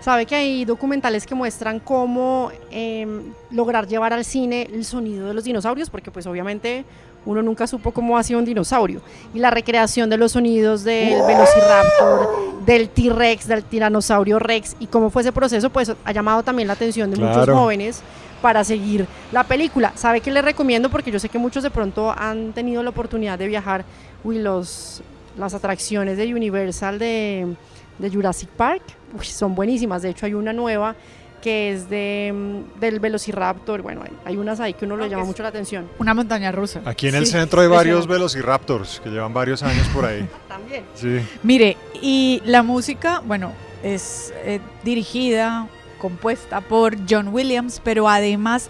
Sabe 0.00 0.24
que 0.24 0.36
hay 0.36 0.64
documentales 0.64 1.26
que 1.26 1.34
muestran 1.34 1.80
cómo 1.80 2.52
em, 2.70 3.32
lograr 3.50 3.88
llevar 3.88 4.12
al 4.12 4.24
cine 4.24 4.68
el 4.72 4.84
sonido 4.84 5.26
de 5.26 5.34
los 5.34 5.42
dinosaurios, 5.42 5.90
porque 5.90 6.12
pues 6.12 6.26
obviamente 6.28 6.84
uno 7.26 7.42
nunca 7.42 7.66
supo 7.66 7.90
cómo 7.90 8.16
hacía 8.16 8.38
un 8.38 8.44
dinosaurio. 8.44 9.00
Y 9.34 9.38
la 9.40 9.50
recreación 9.50 10.08
de 10.08 10.16
los 10.16 10.32
sonidos 10.32 10.84
del 10.84 11.22
Velociraptor, 11.26 12.64
del 12.64 12.88
T-Rex, 12.88 13.48
del 13.48 13.64
Tiranosaurio 13.64 14.38
Rex, 14.38 14.76
y 14.78 14.86
cómo 14.86 15.10
fue 15.10 15.22
ese 15.22 15.32
proceso, 15.32 15.68
pues 15.70 15.92
ha 16.04 16.12
llamado 16.12 16.42
también 16.42 16.68
la 16.68 16.74
atención 16.74 17.10
de 17.10 17.18
muchos 17.18 17.48
jóvenes 17.48 18.00
para 18.40 18.64
seguir 18.64 19.06
la 19.32 19.44
película. 19.44 19.92
¿Sabe 19.96 20.20
qué 20.20 20.30
les 20.30 20.44
recomiendo? 20.44 20.88
Porque 20.88 21.10
yo 21.10 21.18
sé 21.18 21.28
que 21.28 21.38
muchos 21.38 21.62
de 21.62 21.70
pronto 21.70 22.14
han 22.16 22.52
tenido 22.52 22.82
la 22.82 22.90
oportunidad 22.90 23.38
de 23.38 23.48
viajar, 23.48 23.84
uy, 24.24 24.38
los, 24.38 25.02
las 25.36 25.52
atracciones 25.54 26.16
de 26.16 26.32
Universal 26.32 26.98
de, 26.98 27.56
de 27.98 28.10
Jurassic 28.10 28.48
Park, 28.50 28.82
uy, 29.18 29.24
son 29.24 29.54
buenísimas. 29.54 30.02
De 30.02 30.10
hecho, 30.10 30.26
hay 30.26 30.34
una 30.34 30.52
nueva 30.52 30.94
que 31.46 31.70
es 31.70 31.88
de, 31.88 32.32
mm, 32.34 32.80
del 32.80 32.98
Velociraptor. 32.98 33.80
Bueno, 33.80 34.02
hay, 34.02 34.10
hay 34.24 34.36
unas 34.36 34.58
ahí 34.58 34.74
que 34.74 34.84
uno 34.84 34.96
le 34.96 35.08
llama 35.08 35.22
mucho 35.22 35.44
la 35.44 35.50
atención. 35.50 35.88
Una 36.00 36.12
montaña 36.12 36.50
rusa. 36.50 36.80
Aquí 36.84 37.06
en 37.06 37.14
el 37.14 37.24
Sí, 37.24 37.30
centro 37.30 37.60
hay 37.60 37.68
varios 37.68 38.08
velociraptors 38.08 38.98
que 38.98 39.10
llevan 39.10 39.32
varios 39.32 39.62
años 39.62 39.86
por 39.94 40.06
ahí. 40.06 40.28
También. 40.48 40.82
Sí. 40.96 41.20
Mire, 41.44 41.76
y 42.02 42.42
la 42.44 42.64
música, 42.64 43.22
bueno, 43.24 43.52
es 43.84 44.34
eh, 44.38 44.58
dirigida, 44.82 45.68
compuesta 46.00 46.62
por 46.62 46.96
John 47.08 47.28
Williams, 47.28 47.80
pero 47.84 48.08
además 48.08 48.68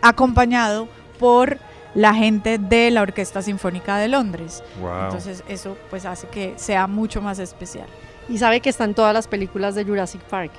acompañado 0.00 0.86
por 1.18 1.58
la 1.96 2.14
gente 2.14 2.58
de 2.58 2.92
la 2.92 3.02
Orquesta 3.02 3.42
Sinfónica 3.42 3.98
de 3.98 4.06
Londres. 4.06 4.62
Wow. 4.80 5.06
Entonces 5.06 5.42
eso 5.48 5.76
pues 5.90 6.06
hace 6.06 6.28
que 6.28 6.54
sea 6.54 6.86
mucho 6.86 7.20
más 7.20 7.40
especial. 7.40 7.86
Y 8.28 8.38
sabe 8.38 8.60
que 8.60 8.70
están 8.70 8.94
todas 8.94 9.12
las 9.12 9.26
películas 9.26 9.74
de 9.74 9.84
Jurassic 9.84 10.20
Park. 10.20 10.52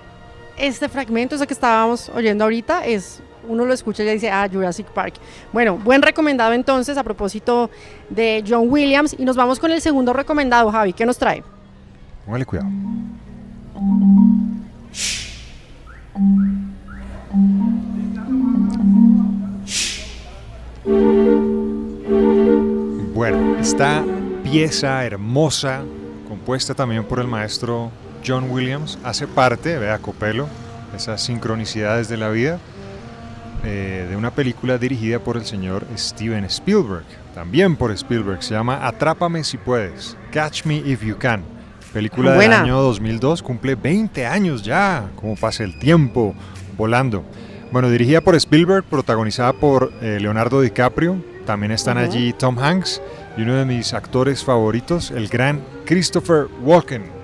Este 0.62 0.88
fragmento, 0.88 1.34
eso 1.34 1.48
que 1.48 1.56
estábamos 1.56 2.08
oyendo 2.10 2.44
ahorita, 2.44 2.86
es 2.86 3.20
uno 3.50 3.66
lo 3.66 3.74
escucha 3.74 4.04
y 4.04 4.06
ya 4.06 4.12
dice, 4.12 4.30
ah, 4.30 4.48
Jurassic 4.48 4.86
Park. 4.92 5.16
Bueno, 5.52 5.76
buen 5.76 6.04
recomendado 6.04 6.54
entonces 6.54 7.00
a 7.00 7.04
propósito 7.04 7.72
de 8.12 8.44
John 8.48 8.70
Williams. 8.70 9.16
Y 9.18 9.26
nos 9.26 9.36
vamos 9.36 9.60
con 9.60 9.72
el 9.72 9.82
segundo 9.82 10.14
recomendado, 10.14 10.72
Javi. 10.72 10.94
¿Qué 10.94 11.04
nos 11.04 11.18
trae? 11.18 11.44
Póngale 12.28 12.46
cuidado. 12.46 12.70
Bueno, 23.16 23.58
esta 23.60 24.04
pieza 24.44 25.04
hermosa, 25.04 25.82
compuesta 26.28 26.76
también 26.76 27.04
por 27.04 27.20
el 27.20 27.28
maestro 27.28 27.92
John 28.26 28.50
Williams, 28.50 28.98
hace 29.04 29.28
parte, 29.28 29.78
vea 29.78 29.98
Copelo, 30.00 30.48
esas 30.96 31.22
sincronicidades 31.22 32.10
de 32.10 32.18
la 32.18 32.30
vida, 32.30 32.60
eh, 33.64 34.08
de 34.10 34.16
una 34.16 34.32
película 34.32 34.78
dirigida 34.78 35.20
por 35.20 35.38
el 35.38 35.46
señor 35.46 35.86
Steven 35.96 36.46
Spielberg, 36.46 37.06
también 37.36 37.76
por 37.76 37.92
Spielberg, 37.92 38.42
se 38.44 38.54
llama 38.54 38.88
Atrápame 38.88 39.44
si 39.44 39.58
puedes, 39.58 40.18
Catch 40.32 40.66
Me 40.66 40.78
If 40.78 41.04
You 41.04 41.18
Can, 41.18 41.44
película 41.94 42.32
del 42.32 42.38
Buena. 42.38 42.62
año 42.62 42.82
2002, 42.82 43.44
cumple 43.44 43.76
20 43.76 44.26
años 44.26 44.64
ya, 44.64 45.10
como 45.16 45.36
pasa 45.36 45.64
el 45.64 45.78
tiempo 45.80 46.34
volando. 46.78 47.24
Bueno, 47.72 47.90
dirigida 47.90 48.22
por 48.22 48.36
Spielberg, 48.36 48.84
protagonizada 48.84 49.54
por 49.54 49.94
eh, 50.02 50.18
Leonardo 50.20 50.60
DiCaprio, 50.62 51.24
también 51.46 51.72
están 51.72 51.98
allí 51.98 52.34
Tom 52.34 52.60
Hanks 52.60 53.02
y 53.38 53.44
uno 53.44 53.56
de 53.56 53.66
mis 53.66 53.94
actores 53.94 54.44
favoritos, 54.44 55.12
el 55.12 55.28
gran 55.28 55.62
Christopher 55.86 56.48
Walken, 56.62 57.21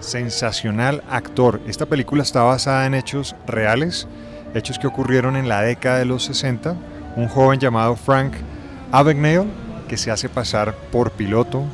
sensacional 0.00 1.02
actor. 1.08 1.60
Esta 1.66 1.86
película 1.86 2.22
está 2.22 2.42
basada 2.42 2.86
en 2.86 2.94
hechos 2.94 3.36
reales, 3.46 4.08
hechos 4.54 4.78
que 4.78 4.86
ocurrieron 4.86 5.36
en 5.36 5.48
la 5.48 5.62
década 5.62 5.98
de 5.98 6.04
los 6.04 6.24
60. 6.24 6.74
Un 7.16 7.28
joven 7.28 7.60
llamado 7.60 7.96
Frank 7.96 8.32
Abagnale, 8.92 9.46
que 9.88 9.96
se 9.96 10.10
hace 10.10 10.28
pasar 10.28 10.74
por 10.90 11.12
piloto, 11.12 11.64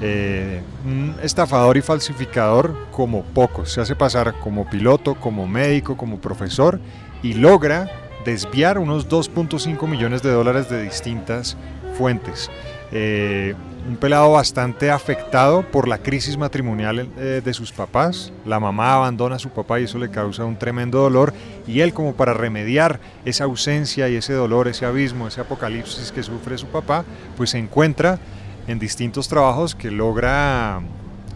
eh, 0.00 0.62
un 0.84 1.14
estafador 1.22 1.76
y 1.76 1.82
falsificador 1.82 2.74
como 2.90 3.22
pocos. 3.22 3.72
Se 3.72 3.80
hace 3.80 3.94
pasar 3.94 4.34
como 4.40 4.68
piloto, 4.68 5.14
como 5.14 5.46
médico, 5.46 5.96
como 5.96 6.20
profesor 6.20 6.80
y 7.22 7.34
logra 7.34 7.88
desviar 8.24 8.78
unos 8.78 9.08
2.5 9.08 9.86
millones 9.86 10.22
de 10.22 10.30
dólares 10.30 10.68
de 10.68 10.82
distintas 10.82 11.56
fuentes. 11.96 12.50
Eh, 12.92 13.54
un 13.88 13.96
pelado 13.96 14.32
bastante 14.32 14.90
afectado 14.90 15.62
por 15.62 15.88
la 15.88 15.98
crisis 15.98 16.36
matrimonial 16.36 17.08
eh, 17.18 17.40
de 17.44 17.54
sus 17.54 17.72
papás. 17.72 18.32
La 18.44 18.60
mamá 18.60 18.94
abandona 18.94 19.36
a 19.36 19.38
su 19.38 19.50
papá 19.50 19.80
y 19.80 19.84
eso 19.84 19.98
le 19.98 20.10
causa 20.10 20.44
un 20.44 20.56
tremendo 20.56 21.00
dolor. 21.00 21.32
Y 21.66 21.80
él 21.80 21.92
como 21.92 22.14
para 22.14 22.34
remediar 22.34 23.00
esa 23.24 23.44
ausencia 23.44 24.08
y 24.08 24.16
ese 24.16 24.32
dolor, 24.32 24.68
ese 24.68 24.86
abismo, 24.86 25.28
ese 25.28 25.40
apocalipsis 25.40 26.12
que 26.12 26.22
sufre 26.22 26.58
su 26.58 26.66
papá, 26.66 27.04
pues 27.36 27.50
se 27.50 27.58
encuentra 27.58 28.18
en 28.66 28.78
distintos 28.78 29.28
trabajos 29.28 29.74
que 29.74 29.90
logra 29.90 30.80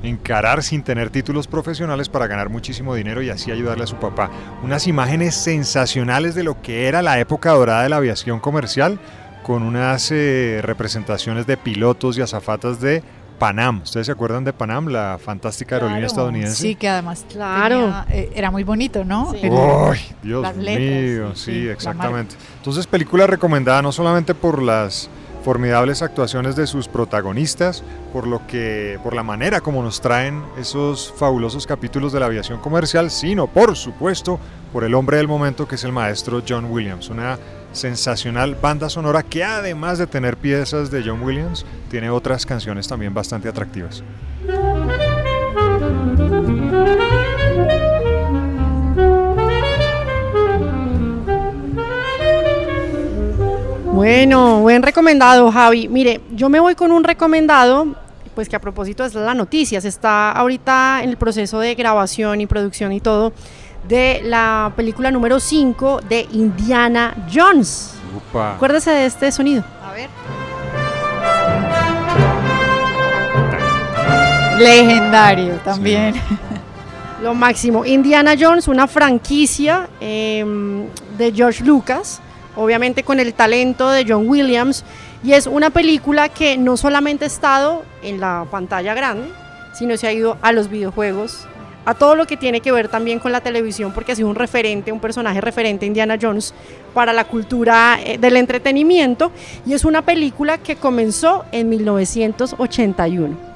encarar 0.03 0.63
sin 0.63 0.83
tener 0.83 1.11
títulos 1.11 1.47
profesionales 1.47 2.09
para 2.09 2.27
ganar 2.27 2.51
muchísimo 2.51 2.95
dinero 2.95 3.23
y 3.23 3.31
así 3.31 3.51
ayudarle 3.51 3.85
a 3.85 3.87
su 3.87 3.97
papá. 3.97 4.31
Unas 4.63 4.87
imágenes 4.87 5.35
sensacionales 5.35 6.35
de 6.35 6.45
lo 6.45 6.61
que 6.61 6.89
era 6.89 7.03
la 7.03 7.19
época 7.19 7.53
dorada 7.53 7.83
de 7.83 7.89
la 7.89 7.97
aviación 7.97 8.41
comercial 8.41 8.99
con 9.45 9.63
unas 9.63 10.11
eh, 10.11 10.59
representaciones 10.63 11.47
de 11.47 11.57
pilotos 11.57 12.19
y 12.19 12.23
azafatas 12.23 12.81
de 12.81 13.03
Panam. 13.39 13.83
¿Ustedes 13.83 14.07
se 14.07 14.13
acuerdan 14.13 14.43
de 14.45 14.53
Panam, 14.53 14.89
la 14.89 15.19
fantástica 15.23 15.77
aerolínea 15.77 16.01
Claro. 16.01 16.07
estadounidense? 16.13 16.57
Sí, 16.63 16.75
que 16.75 16.89
además 16.89 17.25
Claro. 17.31 17.77
tenía, 17.77 18.07
eh, 18.11 18.33
era 18.35 18.51
muy 18.51 18.65
bonito, 18.65 19.05
¿no? 19.05 19.33
Sí. 19.33 19.41
¡Ay, 19.43 20.01
Dios 20.23 20.43
las 20.43 20.57
mío! 20.57 21.33
sí, 21.35 21.45
Sí, 21.45 21.53
sí, 21.53 21.65
la 21.67 21.73
exactamente. 21.73 22.35
Entonces, 22.57 22.87
película 22.87 23.27
recomendada 23.27 23.83
no 23.83 23.93
solamente 23.93 24.35
por 24.35 24.63
las 24.63 25.09
formidables 25.45 26.01
actuaciones 26.01 26.57
de 26.57 26.67
sus 26.67 26.89
protagonistas, 26.89 27.85
por 28.15 28.27
lo 28.27 28.47
que, 28.47 28.99
por 29.03 29.15
la 29.15 29.23
manera 29.23 29.61
como 29.61 29.83
nos 29.83 30.01
traen 30.01 30.43
esos 30.59 31.13
fabulosos 31.19 31.67
capítulos 31.67 32.13
de 32.15 32.21
la 32.21 32.27
aviación 32.27 32.61
comercial, 32.61 33.11
sino, 33.11 33.47
por 33.47 33.77
supuesto, 33.77 34.41
por 34.73 34.85
el 34.85 34.95
hombre 34.95 35.19
del 35.19 35.29
momento 35.29 35.69
que 35.69 35.75
es 35.75 35.85
el 35.85 35.93
maestro 35.93 36.43
John 36.49 36.65
Williams, 36.71 37.11
una 37.11 37.39
sensacional 37.75 38.55
banda 38.55 38.89
sonora 38.89 39.23
que 39.23 39.45
además 39.45 39.99
de 39.99 40.07
tener 40.07 40.37
piezas 40.37 40.91
de 40.91 41.03
John 41.05 41.23
Williams, 41.23 41.67
tiene 41.91 42.11
otras 42.11 42.47
canciones 42.47 42.89
también 42.89 43.13
bastante 43.13 43.49
atractivas. 43.49 44.03
Bueno, 53.93 54.61
buen 54.61 54.83
recomendado, 54.83 55.51
Javi. 55.53 55.89
Mire, 55.89 56.21
yo 56.33 56.49
me 56.49 56.61
voy 56.61 56.75
con 56.75 56.91
un 56.91 57.05
recomendado, 57.05 57.95
pues 58.35 58.49
que 58.49 58.57
a 58.57 58.61
propósito 58.61 59.05
es 59.05 59.15
la 59.15 59.35
noticia, 59.35 59.81
se 59.81 59.89
está 59.89 60.33
ahorita 60.33 61.03
en 61.03 61.11
el 61.11 61.17
proceso 61.17 61.61
de 61.61 61.75
grabación 61.75 62.41
y 62.41 62.47
producción 62.47 62.93
y 62.93 63.01
todo 63.01 63.33
de 63.89 64.23
la 64.25 64.73
película 64.77 65.11
número 65.11 65.41
5 65.41 66.01
de 66.09 66.27
Indiana 66.33 67.15
Jones. 67.33 67.95
Upa. 68.17 68.55
Acuérdese 68.55 68.91
de 68.91 69.07
este 69.07 69.31
sonido. 69.33 69.65
A 69.83 69.93
ver. 69.93 70.09
Legendario 74.59 75.55
también. 75.65 76.15
Lo 77.23 77.35
máximo. 77.35 77.85
Indiana 77.85 78.35
Jones, 78.39 78.69
una 78.69 78.87
franquicia 78.87 79.89
em, 80.01 80.87
de 81.17 81.33
George 81.33 81.65
Lucas, 81.65 82.21
obviamente 82.55 83.03
con 83.03 83.19
el 83.19 83.33
talento 83.35 83.89
de 83.89 84.05
John 84.07 84.29
Williams, 84.29 84.85
y 85.23 85.33
es 85.33 85.47
una 85.47 85.71
película 85.71 86.29
que 86.29 86.59
no 86.59 86.77
solamente 86.77 87.25
ha 87.25 87.29
estado 87.29 87.83
en 88.03 88.21
la 88.21 88.47
pantalla 88.51 88.95
grande, 88.95 89.29
sino 89.73 89.97
se 89.97 90.07
ha 90.07 90.13
ido 90.13 90.37
a 90.43 90.53
los 90.53 90.69
videojuegos, 90.69 91.47
a 91.85 91.95
todo 91.95 92.15
lo 92.15 92.27
que 92.27 92.37
tiene 92.37 92.61
que 92.61 92.73
ver 92.73 92.89
también 92.89 93.19
con 93.19 93.33
la 93.33 93.41
televisión, 93.41 93.93
porque 93.93 94.13
ha 94.13 94.17
sido 94.17 94.29
un 94.29 94.35
referente, 94.35 94.93
un 94.93 95.01
personaje 95.01 95.41
referente 95.41 95.87
Indiana 95.87 96.17
Jones 96.21 96.55
para 96.93 97.13
la 97.13 97.25
cultura 97.25 97.99
eh, 98.05 98.19
del 98.19 98.37
entretenimiento, 98.37 99.33
y 99.67 99.75
es 99.75 99.85
una 99.85 100.03
película 100.03 100.59
que 100.59 100.77
comenzó 100.77 101.45
en 101.53 101.69
1981. 101.69 103.55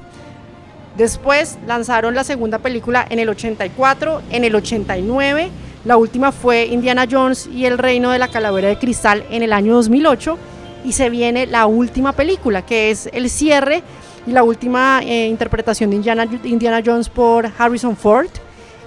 Después 0.97 1.57
lanzaron 1.65 2.13
la 2.13 2.25
segunda 2.25 2.59
película 2.59 3.05
en 3.09 3.19
el 3.19 3.29
84, 3.29 4.21
en 4.31 4.43
el 4.43 4.53
89. 4.53 5.49
La 5.85 5.95
última 5.95 6.33
fue 6.33 6.65
Indiana 6.65 7.07
Jones 7.09 7.47
y 7.47 7.63
el 7.65 7.77
Reino 7.77 8.11
de 8.11 8.19
la 8.19 8.27
Calavera 8.27 8.67
de 8.67 8.77
Cristal 8.77 9.23
en 9.29 9.41
el 9.41 9.53
año 9.53 9.75
2008. 9.75 10.37
Y 10.83 10.91
se 10.91 11.09
viene 11.09 11.45
la 11.45 11.67
última 11.67 12.11
película, 12.11 12.65
que 12.65 12.91
es 12.91 13.09
el 13.13 13.29
cierre 13.29 13.81
y 14.29 14.33
la 14.33 14.43
última 14.43 15.01
eh, 15.03 15.27
interpretación 15.27 15.89
de 15.89 15.97
Indiana, 15.97 16.27
Indiana 16.43 16.81
Jones 16.85 17.09
por 17.09 17.49
Harrison 17.57 17.95
Ford. 17.95 18.29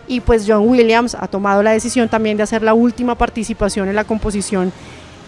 Y 0.08 0.20
pues 0.20 0.44
John 0.46 0.68
Williams 0.68 1.14
ha 1.18 1.26
tomado 1.28 1.62
la 1.62 1.72
decisión 1.72 2.08
también 2.08 2.36
de 2.36 2.42
hacer 2.42 2.62
la 2.62 2.74
última 2.74 3.14
participación 3.16 3.88
en 3.88 3.94
la 3.94 4.04
composición 4.04 4.72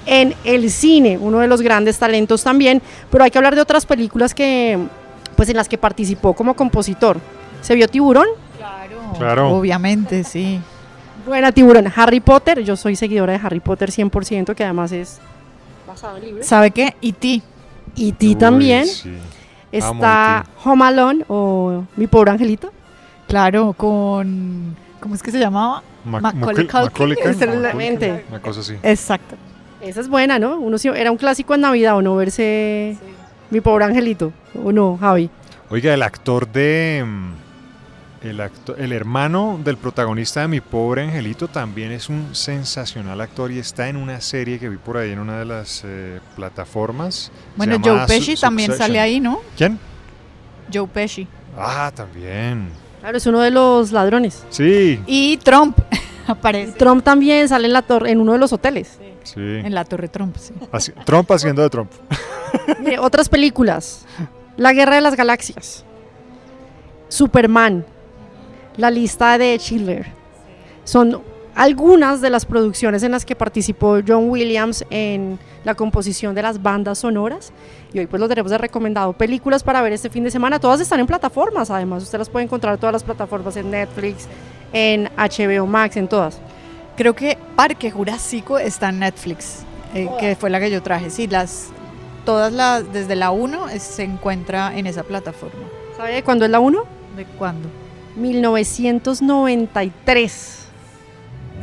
en 0.07 0.35
el 0.45 0.71
cine, 0.71 1.17
uno 1.19 1.39
de 1.39 1.47
los 1.47 1.63
grandes 1.63 1.99
talentos 1.99 2.43
también. 2.43 2.83
Pero 3.11 3.25
hay 3.25 3.31
que 3.31 3.39
hablar 3.39 3.55
de 3.55 3.63
otras 3.63 3.87
películas 3.87 4.35
que 4.35 4.79
pues 5.37 5.49
en 5.49 5.57
las 5.57 5.69
que 5.69 5.79
participó 5.79 6.35
como 6.35 6.55
compositor. 6.55 7.19
¿Se 7.61 7.75
vio 7.75 7.89
Tiburón? 7.89 8.27
Claro. 8.59 8.97
Claro. 9.19 9.51
Obviamente, 9.51 10.23
sí. 10.25 10.61
Buena 11.27 11.53
tiburón. 11.53 11.91
Harry 11.97 12.21
Potter, 12.21 12.63
yo 12.63 12.77
soy 12.77 12.97
seguidora 12.97 13.33
de 13.33 13.41
Harry 13.43 13.61
Potter 13.61 13.91
100%, 13.91 14.55
que 14.55 14.65
además 14.65 14.93
es 14.93 15.19
basado 15.87 16.19
en 16.19 16.25
libros. 16.25 16.47
¿Sabe 16.47 16.71
qué? 16.71 16.95
E.T. 17.01 17.41
E.T. 17.97 18.35
También. 18.35 18.87
sí. 18.87 19.11
Amo 19.83 19.95
Está 19.95 20.45
Home 20.65 20.85
Alone 20.85 21.25
o 21.29 21.85
Mi 21.97 22.07
Pobre 22.07 22.31
Angelito. 22.31 22.73
Claro, 23.29 23.73
con... 23.73 24.77
¿Cómo 25.01 25.15
es 25.15 25.23
que 25.23 25.31
se 25.31 25.39
llamaba? 25.39 25.83
Ma- 26.05 26.21
Macaulay 26.21 26.67
Macaulay- 26.67 26.67
Culkin. 26.67 26.67
Macaulay 26.85 27.17
Culkin. 27.17 27.31
Exactamente. 27.31 28.25
Una 28.31 28.41
cosa 28.41 28.61
así. 28.61 28.75
Exacto. 28.83 29.37
Esa 29.81 30.01
es 30.01 30.09
buena, 30.09 30.39
¿no? 30.39 30.59
Uno 30.59 30.79
sí- 30.79 30.89
era 30.89 31.11
un 31.11 31.17
clásico 31.19 31.55
en 31.55 31.63
Navidad, 31.63 31.97
¿o 31.97 32.03
no? 32.03 32.17
Verse 32.17 32.97
Mi 33.51 33.61
Pobre 33.61 33.85
Angelito. 33.85 34.33
¿O 34.63 34.73
no, 34.73 34.97
Javi? 34.99 35.29
Oiga, 35.71 35.93
el 35.95 36.03
actor 36.03 36.47
de. 36.51 37.05
El, 38.25 38.41
acto- 38.41 38.75
el 38.79 38.93
hermano 38.93 39.61
del 39.63 39.77
protagonista 39.77 40.41
de 40.41 40.49
Mi 40.49 40.61
Pobre 40.63 41.03
Angelito 41.03 41.47
también 41.47 41.93
es 41.93 42.09
un 42.09 42.35
sensacional 42.35 43.21
actor 43.21 43.53
y 43.53 43.59
está 43.59 43.89
en 43.89 43.97
una 43.97 44.21
serie 44.23 44.59
que 44.59 44.69
vi 44.71 44.79
por 44.79 44.97
ahí 44.97 45.11
en 45.13 45.19
una 45.19 45.39
de 45.39 45.45
las 45.45 45.83
eh, 45.85 46.21
plataformas. 46.35 47.31
Bueno, 47.55 47.77
Joe 47.85 48.07
Pesci 48.07 48.35
Su- 48.35 48.41
también 48.41 48.69
Succession. 48.71 48.89
sale 48.89 49.01
ahí, 49.01 49.21
¿no? 49.21 49.41
¿Quién? 49.59 49.79
Joe 50.73 50.89
Pesci. 50.89 51.29
Ah, 51.59 51.93
también. 51.95 52.69
Claro, 53.01 53.19
es 53.19 53.27
uno 53.27 53.41
de 53.41 53.51
los 53.51 53.93
ladrones. 53.93 54.43
Sí, 54.49 54.99
Y 55.07 55.37
Trump 55.37 55.79
aparece 56.27 56.73
Trump 56.73 57.05
también 57.05 57.47
sale 57.49 57.67
en, 57.67 57.75
la 57.75 57.87
tor- 57.87 58.09
en 58.09 58.19
uno 58.21 58.33
de 58.33 58.39
los 58.39 58.55
hoteles. 58.55 58.99
sí. 59.25 59.35
en 59.37 59.75
la 59.75 59.85
Torre 59.85 60.09
Trump, 60.09 60.35
sí. 60.39 60.55
Así- 60.73 60.93
Trump 61.05 61.31
haciendo 61.31 61.61
de 61.61 61.69
Trump. 61.69 61.91
Mire, 62.81 62.99
otras 62.99 63.29
películas. 63.29 64.07
La 64.57 64.73
Guerra 64.73 64.95
de 64.95 65.03
las 65.03 65.15
Galaxias. 65.15 65.85
Superman. 67.09 67.85
La 68.77 68.91
lista 68.91 69.39
de 69.39 69.57
Schindler. 69.59 70.07
Son 70.85 71.23
algunas 71.55 72.21
de 72.21 72.31
las 72.31 72.45
producciones 72.45 73.03
en 73.05 73.13
las 73.13 73.25
que 73.25 73.37
participó 73.37 73.99
John 74.07 74.29
Williams 74.29 74.85
en 74.91 75.39
la 75.65 75.75
composición 75.77 76.35
de 76.35 76.43
las 76.43 76.61
bandas 76.61 76.99
sonoras. 76.99 77.53
Y 77.93 78.01
hoy 78.01 78.07
pues 78.07 78.19
lo 78.21 78.29
tenemos 78.29 78.51
de 78.51 78.59
recomendado. 78.59 79.13
Películas 79.13 79.63
para 79.63 79.81
ver 79.81 79.93
este 79.93 80.11
fin 80.11 80.25
de 80.25 80.31
semana. 80.33 80.59
Todas 80.59 80.81
están 80.81 80.99
en 81.01 81.07
plataformas, 81.07 81.71
además. 81.71 82.03
Usted 82.03 82.19
las 82.19 82.29
puede 82.29 82.45
encontrar 82.45 82.75
en 82.75 82.81
todas 82.81 82.93
las 82.93 83.05
plataformas, 83.05 83.57
en 83.57 83.71
Netflix, 83.71 84.27
en 84.73 85.09
HBO 85.17 85.67
Max, 85.67 85.97
en 85.97 86.09
todas. 86.09 86.39
Creo 86.97 87.15
que 87.15 87.39
Parque 87.55 87.91
Jurásico 87.93 88.59
está 88.59 88.89
en 88.89 88.99
Netflix, 89.01 89.63
eh, 89.95 90.09
que 90.19 90.35
fue 90.37 90.51
la 90.51 90.59
que 90.59 90.71
yo 90.71 90.83
traje. 90.83 91.11
Sí, 91.11 91.29
las 91.29 91.69
todas 92.25 92.53
las 92.53 92.93
desde 92.93 93.15
la 93.15 93.31
1 93.31 93.69
es- 93.69 93.83
se 93.83 94.03
encuentra 94.03 94.77
en 94.77 94.87
esa 94.89 95.03
plataforma. 95.05 95.63
¿Sabe 95.97 96.15
de 96.15 96.23
cuándo 96.25 96.45
es 96.45 96.51
la 96.51 96.59
1? 96.59 96.85
¿De 97.17 97.25
cuándo? 97.25 97.69
1993. 98.17 100.61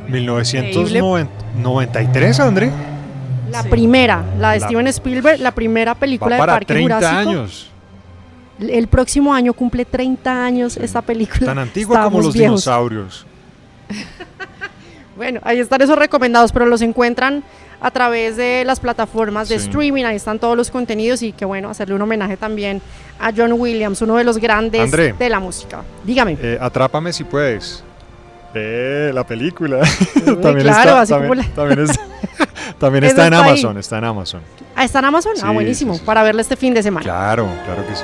1993, 0.09 2.39
André. 2.39 2.71
La 3.51 3.63
Sí. 3.63 3.69
primera, 3.69 4.23
la 4.39 4.51
de 4.51 4.59
La- 4.59 4.65
Steven 4.67 4.87
Spielberg, 4.87 5.39
la 5.39 5.51
primera 5.51 5.93
película 5.95 6.35
de 6.37 6.43
Parque 6.45 6.65
30 6.65 6.95
Jurásico. 6.95 7.29
años. 7.29 7.67
El 8.59 8.87
próximo 8.87 9.33
año 9.33 9.53
cumple 9.53 9.85
30 9.85 10.45
años 10.45 10.77
esta 10.77 11.01
película. 11.01 11.47
Tan 11.47 11.59
antigua 11.59 12.03
como 12.03 12.21
los 12.21 12.33
viejos. 12.33 12.63
dinosaurios. 12.63 13.25
Bueno, 15.17 15.39
ahí 15.43 15.59
están 15.59 15.81
esos 15.81 15.97
recomendados, 15.99 16.51
pero 16.51 16.65
los 16.65 16.81
encuentran 16.81 17.43
a 17.81 17.91
través 17.91 18.37
de 18.37 18.63
las 18.65 18.79
plataformas 18.79 19.49
de 19.49 19.57
Sí. 19.59 19.65
streaming. 19.65 20.05
Ahí 20.05 20.15
están 20.15 20.37
todos 20.39 20.55
los 20.55 20.69
contenidos 20.71 21.21
y 21.23 21.31
que 21.33 21.45
bueno, 21.45 21.69
hacerle 21.69 21.95
un 21.95 22.01
homenaje 22.03 22.37
también 22.37 22.81
a 23.19 23.31
John 23.35 23.53
Williams, 23.53 24.01
uno 24.01 24.15
de 24.17 24.23
los 24.23 24.37
grandes 24.37 24.81
André. 24.81 25.13
de 25.13 25.29
la 25.29 25.39
música. 25.39 25.81
Dígame. 26.03 26.37
Eh, 26.41 26.57
atrápame 26.61 27.11
si 27.11 27.23
puedes. 27.23 27.83
Eh, 28.53 29.11
la 29.13 29.25
película. 29.25 29.79
claro, 30.61 30.97
así 30.97 31.13
como 31.13 31.35
la- 31.35 31.45
también 31.55 31.79
es- 31.89 31.99
también 32.79 33.03
está 33.05 33.27
en 33.27 33.33
está 33.33 33.43
ahí. 33.45 33.49
Amazon, 33.51 33.77
está 33.77 33.97
en 33.97 34.03
Amazon. 34.03 34.41
Ah, 34.75 34.83
¿Está 34.85 34.99
en 34.99 35.05
Amazon? 35.05 35.31
Sí, 35.35 35.41
ah, 35.45 35.51
buenísimo. 35.51 35.95
sí. 35.95 36.01
Para 36.05 36.23
verla 36.23 36.41
este 36.41 36.55
fin 36.55 36.73
de 36.73 36.83
semana. 36.83 37.03
Claro, 37.03 37.47
claro 37.65 37.85
que 37.87 37.95
sí. 37.95 38.03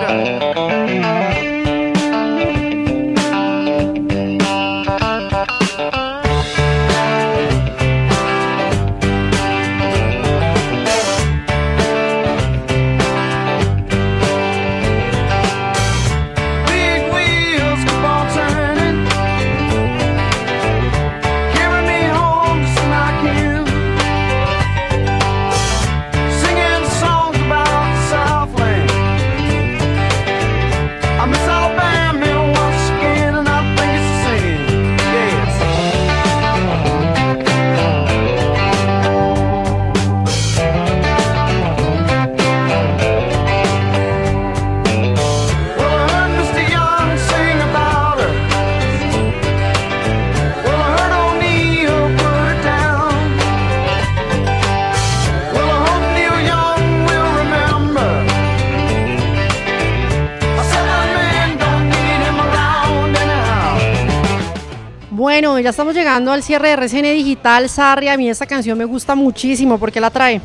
Estamos 65.71 65.95
llegando 65.95 66.31
al 66.31 66.43
cierre 66.43 66.67
de 66.67 66.73
RCN 66.73 67.03
Digital. 67.13 67.67
Sarri, 67.67 68.09
a 68.09 68.17
mí 68.17 68.29
esta 68.29 68.45
canción 68.45 68.77
me 68.77 68.85
gusta 68.85 69.15
muchísimo. 69.15 69.79
¿Por 69.79 69.91
qué 69.91 69.99
la 69.99 70.09
trae? 70.11 70.39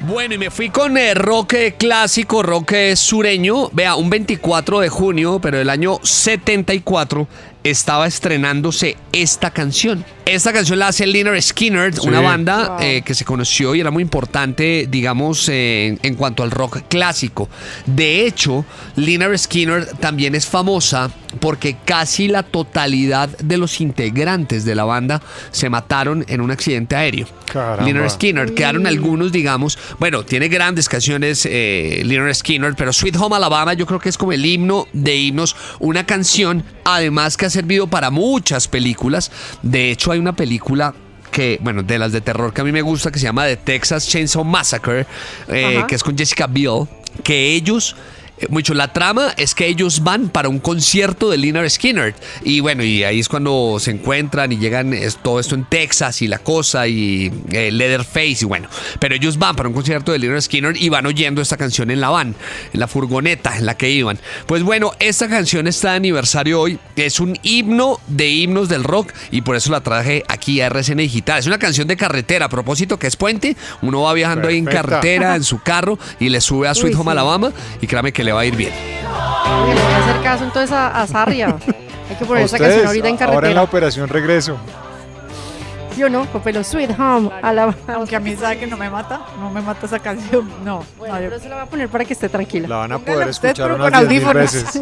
Bueno, 0.00 0.34
y 0.34 0.38
me 0.38 0.50
fui 0.50 0.70
con 0.70 0.96
eh, 0.96 1.14
rock 1.14 1.52
eh, 1.54 1.74
clásico, 1.78 2.42
rock 2.42 2.72
eh, 2.72 2.96
sureño. 2.96 3.68
Vea, 3.72 3.94
un 3.96 4.10
24 4.10 4.80
de 4.80 4.88
junio, 4.88 5.38
pero 5.40 5.58
del 5.58 5.70
año 5.70 5.98
74, 6.02 7.28
estaba 7.64 8.06
estrenándose 8.06 8.96
esta 9.12 9.50
canción. 9.50 10.04
Esta 10.26 10.52
canción 10.52 10.78
la 10.78 10.88
hace 10.88 11.06
Lynyrd 11.06 11.40
Skinner, 11.40 11.92
Sí. 11.94 12.06
una 12.06 12.20
banda 12.20 12.68
Wow. 12.68 12.78
eh, 12.82 13.02
que 13.04 13.14
se 13.14 13.24
conoció 13.24 13.74
y 13.74 13.80
era 13.80 13.90
muy 13.90 14.02
importante, 14.02 14.86
digamos, 14.88 15.48
eh, 15.48 15.88
en, 15.88 15.98
en 16.02 16.14
cuanto 16.14 16.42
al 16.44 16.52
rock 16.52 16.82
clásico. 16.88 17.48
De 17.86 18.26
hecho, 18.26 18.64
Lynyrd 18.96 19.36
Skinner 19.38 19.86
también 19.98 20.34
es 20.36 20.46
famosa 20.46 21.10
porque 21.40 21.76
casi 21.84 22.28
la 22.28 22.42
totalidad 22.44 23.28
de 23.38 23.56
los 23.58 23.80
integrantes 23.80 24.64
de 24.64 24.74
la 24.74 24.84
banda 24.84 25.20
se 25.50 25.68
mataron 25.68 26.24
en 26.28 26.40
un 26.40 26.50
accidente 26.52 26.94
aéreo. 26.96 27.26
Caramba. 27.52 27.82
Lynyrd 27.84 28.10
Skinner, 28.10 28.54
quedaron 28.54 28.86
algunos, 28.86 29.32
digamos, 29.32 29.78
bueno, 29.98 30.24
tiene 30.24 30.48
grandes 30.48 30.88
canciones 30.88 31.46
eh, 31.50 32.02
Lynyrd 32.04 32.34
Skinner, 32.34 32.74
pero 32.76 32.92
Sweet 32.92 33.16
Home 33.16 33.34
Alabama 33.36 33.74
yo 33.74 33.84
creo 33.86 33.98
que 33.98 34.08
es 34.08 34.16
como 34.18 34.32
el 34.32 34.46
himno 34.46 34.86
de 34.92 35.16
himnos, 35.16 35.56
una 35.80 36.06
canción 36.06 36.62
además 36.84 37.36
que 37.36 37.46
ha 37.50 37.52
servido 37.52 37.86
para 37.86 38.10
muchas 38.10 38.68
películas. 38.68 39.30
De 39.62 39.90
hecho, 39.90 40.12
hay 40.12 40.18
una 40.18 40.34
película 40.34 40.94
que, 41.30 41.58
bueno, 41.60 41.82
de 41.82 41.98
las 41.98 42.12
de 42.12 42.20
terror 42.20 42.52
que 42.52 42.60
a 42.60 42.64
mí 42.64 42.72
me 42.72 42.82
gusta, 42.82 43.10
que 43.10 43.18
se 43.18 43.24
llama 43.24 43.46
The 43.46 43.56
Texas 43.56 44.08
Chainsaw 44.08 44.44
Massacre, 44.44 45.06
eh, 45.48 45.82
que 45.86 45.94
es 45.94 46.02
con 46.02 46.16
Jessica 46.16 46.46
Biel, 46.46 46.86
que 47.22 47.54
ellos... 47.54 47.96
eh, 48.40 48.46
Mucho, 48.48 48.74
la 48.74 48.92
trama 48.92 49.32
es 49.36 49.54
que 49.54 49.66
ellos 49.66 50.02
van 50.02 50.28
para 50.28 50.48
un 50.48 50.58
concierto 50.58 51.30
de 51.30 51.38
Lynyrd 51.38 51.68
Skinner 51.68 52.14
y 52.42 52.60
bueno, 52.60 52.82
y 52.82 53.04
ahí 53.04 53.20
es 53.20 53.28
cuando 53.28 53.76
se 53.78 53.90
encuentran 53.90 54.52
y 54.52 54.58
llegan 54.58 54.92
es, 54.94 55.18
todo 55.18 55.40
esto 55.40 55.54
en 55.54 55.64
Texas 55.64 56.22
y 56.22 56.28
la 56.28 56.38
cosa 56.38 56.86
y 56.86 57.32
eh, 57.52 57.70
Leatherface 57.70 58.38
y 58.42 58.44
bueno, 58.44 58.68
pero 58.98 59.14
ellos 59.14 59.38
van 59.38 59.56
para 59.56 59.68
un 59.68 59.74
concierto 59.74 60.12
de 60.12 60.18
Lynyrd 60.18 60.42
Skinner 60.42 60.76
y 60.76 60.88
van 60.88 61.06
oyendo 61.06 61.42
esta 61.42 61.56
canción 61.56 61.90
en 61.90 62.00
la 62.00 62.10
van, 62.10 62.34
en 62.72 62.80
la 62.80 62.86
furgoneta 62.86 63.56
en 63.56 63.66
la 63.66 63.76
que 63.76 63.90
iban. 63.90 64.18
Pues 64.46 64.62
bueno, 64.62 64.92
esta 64.98 65.28
canción 65.28 65.66
está 65.66 65.90
de 65.90 65.96
aniversario 65.96 66.60
hoy, 66.60 66.78
es 66.96 67.20
un 67.20 67.38
himno 67.42 67.98
de 68.08 68.28
himnos 68.28 68.68
del 68.68 68.84
rock 68.84 69.12
y 69.30 69.42
por 69.42 69.56
eso 69.56 69.70
la 69.70 69.80
traje 69.80 70.24
aquí 70.28 70.60
a 70.60 70.66
RCN 70.66 70.98
Digital. 70.98 71.38
Es 71.38 71.46
una 71.46 71.58
canción 71.58 71.88
de 71.88 71.96
carretera, 71.96 72.46
a 72.46 72.48
propósito 72.48 72.98
que 72.98 73.06
es 73.06 73.16
puente, 73.16 73.56
uno 73.82 74.02
va 74.02 74.12
viajando 74.12 74.48
ahí 74.48 74.58
en 74.58 74.64
carretera, 74.64 75.36
en 75.36 75.44
su 75.50 75.60
carro 75.60 75.98
y 76.18 76.28
le 76.28 76.40
sube 76.40 76.68
a 76.68 76.74
Sweet 76.74 76.94
Uy, 76.94 77.00
Home 77.00 77.10
sí. 77.10 77.12
Alabama 77.12 77.52
y 77.80 77.86
créame 77.86 78.12
que 78.12 78.24
le 78.24 78.29
va 78.32 78.40
a 78.40 78.44
ir 78.44 78.56
bien. 78.56 78.72
Le 78.72 79.74
voy 79.74 79.92
a 79.92 79.96
hacer 79.98 80.22
caso 80.22 80.44
entonces 80.44 80.72
a, 80.72 81.00
a 81.02 81.06
Sarria. 81.06 81.56
Hay 82.08 82.16
que 82.16 82.24
poner 82.24 82.44
esa 82.44 82.58
canción 82.58 82.86
ahorita 82.86 83.08
en 83.08 83.14
ahora 83.14 83.24
en 83.24 83.30
la 83.30 83.36
carretera. 83.40 83.62
operación 83.62 84.08
regreso. 84.08 84.56
¿Sí 85.94 86.02
o 86.04 86.08
no? 86.08 86.24
Copelo 86.26 86.62
Sweet 86.64 86.98
Home. 86.98 87.30
A 87.42 87.52
la... 87.52 87.74
Aunque 87.88 88.14
a 88.16 88.20
mí 88.20 88.34
sabe 88.36 88.58
que 88.58 88.66
no 88.66 88.76
me 88.76 88.88
mata, 88.88 89.20
no 89.38 89.50
me 89.50 89.60
mata 89.60 89.86
esa 89.86 89.98
canción. 89.98 90.48
No, 90.64 90.84
Bueno, 90.98 91.14
no, 91.16 91.20
yo- 91.20 91.28
pero 91.28 91.40
se 91.40 91.48
la 91.48 91.56
voy 91.56 91.64
a 91.64 91.66
poner 91.66 91.88
para 91.88 92.04
que 92.04 92.12
esté 92.14 92.28
tranquila. 92.28 92.68
La 92.68 92.76
van 92.76 92.92
a 92.92 92.98
Póngala 92.98 93.14
poder 93.16 93.28
usted, 93.28 93.48
escuchar 93.50 93.70
pero 93.72 93.84
unas 93.86 93.90
con 94.00 94.00
10.000 94.00 94.06
audífonos. 94.06 94.34
veces. 94.52 94.80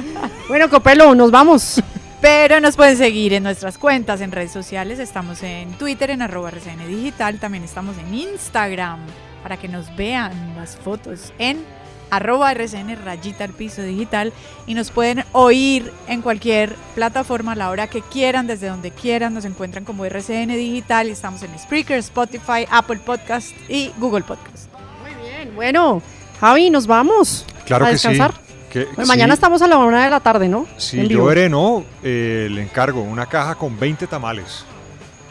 Bueno, 0.48 0.68
Copelo, 0.68 1.14
nos 1.14 1.30
vamos. 1.30 1.82
Pero 2.20 2.60
nos 2.60 2.76
pueden 2.76 2.98
seguir 2.98 3.32
en 3.32 3.42
nuestras 3.44 3.78
cuentas 3.78 4.20
en 4.20 4.30
redes 4.30 4.52
sociales. 4.52 4.98
Estamos 4.98 5.42
en 5.42 5.72
Twitter, 5.78 6.10
en 6.10 6.20
arroba 6.20 6.50
RCN 6.50 6.86
Digital. 6.86 7.38
También 7.38 7.64
estamos 7.64 7.96
en 7.96 8.12
Instagram 8.14 8.98
para 9.42 9.56
que 9.56 9.68
nos 9.68 9.96
vean 9.96 10.54
las 10.54 10.76
fotos 10.76 11.32
en 11.38 11.64
arroba 12.10 12.52
RCN 12.52 12.96
rayita 13.04 13.44
al 13.44 13.50
piso 13.50 13.82
digital. 13.82 14.32
Y 14.66 14.74
nos 14.74 14.90
pueden 14.90 15.24
oír 15.32 15.92
en 16.08 16.22
cualquier 16.22 16.74
plataforma 16.94 17.52
a 17.52 17.56
la 17.56 17.70
hora 17.70 17.86
que 17.88 18.02
quieran, 18.02 18.46
desde 18.46 18.68
donde 18.68 18.90
quieran. 18.90 19.34
Nos 19.34 19.44
encuentran 19.44 19.84
como 19.84 20.04
RCN 20.04 20.48
Digital 20.48 21.08
y 21.08 21.12
estamos 21.12 21.42
en 21.42 21.58
Spreaker, 21.58 21.98
Spotify, 21.98 22.66
Apple 22.70 23.00
Podcast 23.04 23.50
y 23.68 23.92
Google 23.98 24.22
Podcast. 24.24 24.68
Muy 25.02 25.28
bien, 25.28 25.54
bueno. 25.54 26.02
Javi, 26.40 26.70
nos 26.70 26.86
vamos. 26.86 27.44
Claro 27.66 27.84
a 27.86 27.90
que 27.90 27.98
sí. 27.98 28.08
descansar. 28.08 28.40
Que- 28.70 28.84
Bueno, 28.84 29.06
mañana 29.08 29.34
sí, 29.34 29.38
estamos 29.38 29.60
a 29.62 29.66
la 29.66 29.78
una 29.78 30.04
de 30.04 30.10
la 30.10 30.20
tarde, 30.20 30.48
¿no? 30.48 30.64
Si 30.76 31.00
En 31.00 31.08
yo 31.08 31.24
veré, 31.24 31.48
no, 31.48 31.84
eh, 32.04 32.46
le 32.50 32.62
encargo 32.62 33.02
una 33.02 33.26
caja 33.26 33.56
con 33.56 33.78
20 33.78 34.06
tamales. 34.06 34.64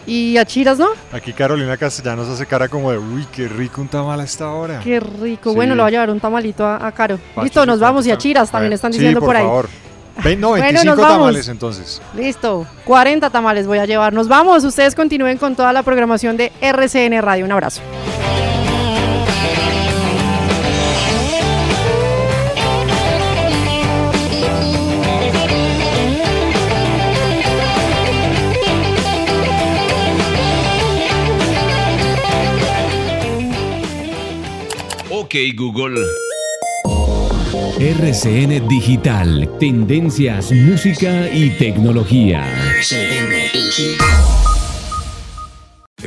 Y 0.10 0.38
a 0.38 0.45
Chiras, 0.45 0.78
¿no? 0.80 0.88
Aquí 1.13 1.34
Carolina 1.34 1.78
Castellanos 1.78 2.28
hace 2.28 2.45
cara 2.45 2.67
como 2.67 2.91
de, 2.91 2.98
uy, 2.98 3.26
qué 3.32 3.48
rico 3.48 3.82
un 3.82 3.88
tamal 3.88 4.19
a 4.19 4.24
esta 4.24 4.50
hora. 4.52 4.80
Qué 4.84 5.00
rico. 5.00 5.52
Sí. 5.52 5.56
Bueno, 5.56 5.76
le 5.76 5.82
voy 5.82 5.89
a 5.89 5.91
llevar 5.91 6.10
un 6.10 6.19
tamalito 6.19 6.65
a, 6.65 6.86
a 6.86 6.91
Caro. 6.91 7.19
Listo, 7.41 7.65
nos 7.65 7.80
vamos. 7.80 8.06
Y 8.08 8.12
a 8.12 8.17
Chiras 8.17 8.50
tam- 8.50 8.54
también 8.54 8.74
están 8.74 8.91
sí, 8.91 9.00
diciendo 9.00 9.19
por, 9.22 9.36
ahí. 9.36 9.43
favor. 9.43 9.69
Ve- 10.24 10.36
no, 10.36 10.50
Bueno, 10.50 10.63
25 10.63 10.95
nos 10.95 10.98
vamos. 10.98 11.17
tamales 11.19 11.48
entonces. 11.48 12.02
Listo. 12.15 12.65
40 12.86 13.30
tamales 13.30 13.67
voy 13.67 13.78
a 13.78 13.86
llevar. 13.86 14.12
Nos 14.13 14.28
vamos. 14.28 14.63
Ustedes 14.63 14.95
continúen 14.95 15.38
con 15.38 15.56
toda 15.56 15.72
la 15.72 15.84
programación 15.84 16.36
de 16.38 16.52
RCN 16.60 17.22
Radio. 17.22 17.45
Un 17.45 17.52
abrazo. 17.54 17.82
Ok 35.30 35.36
Google. 35.56 36.08
RCN 37.80 38.68
Digital, 38.68 39.48
tendencias, 39.60 40.52
música 40.52 41.30
y 41.32 41.52
tecnología. 41.52 42.48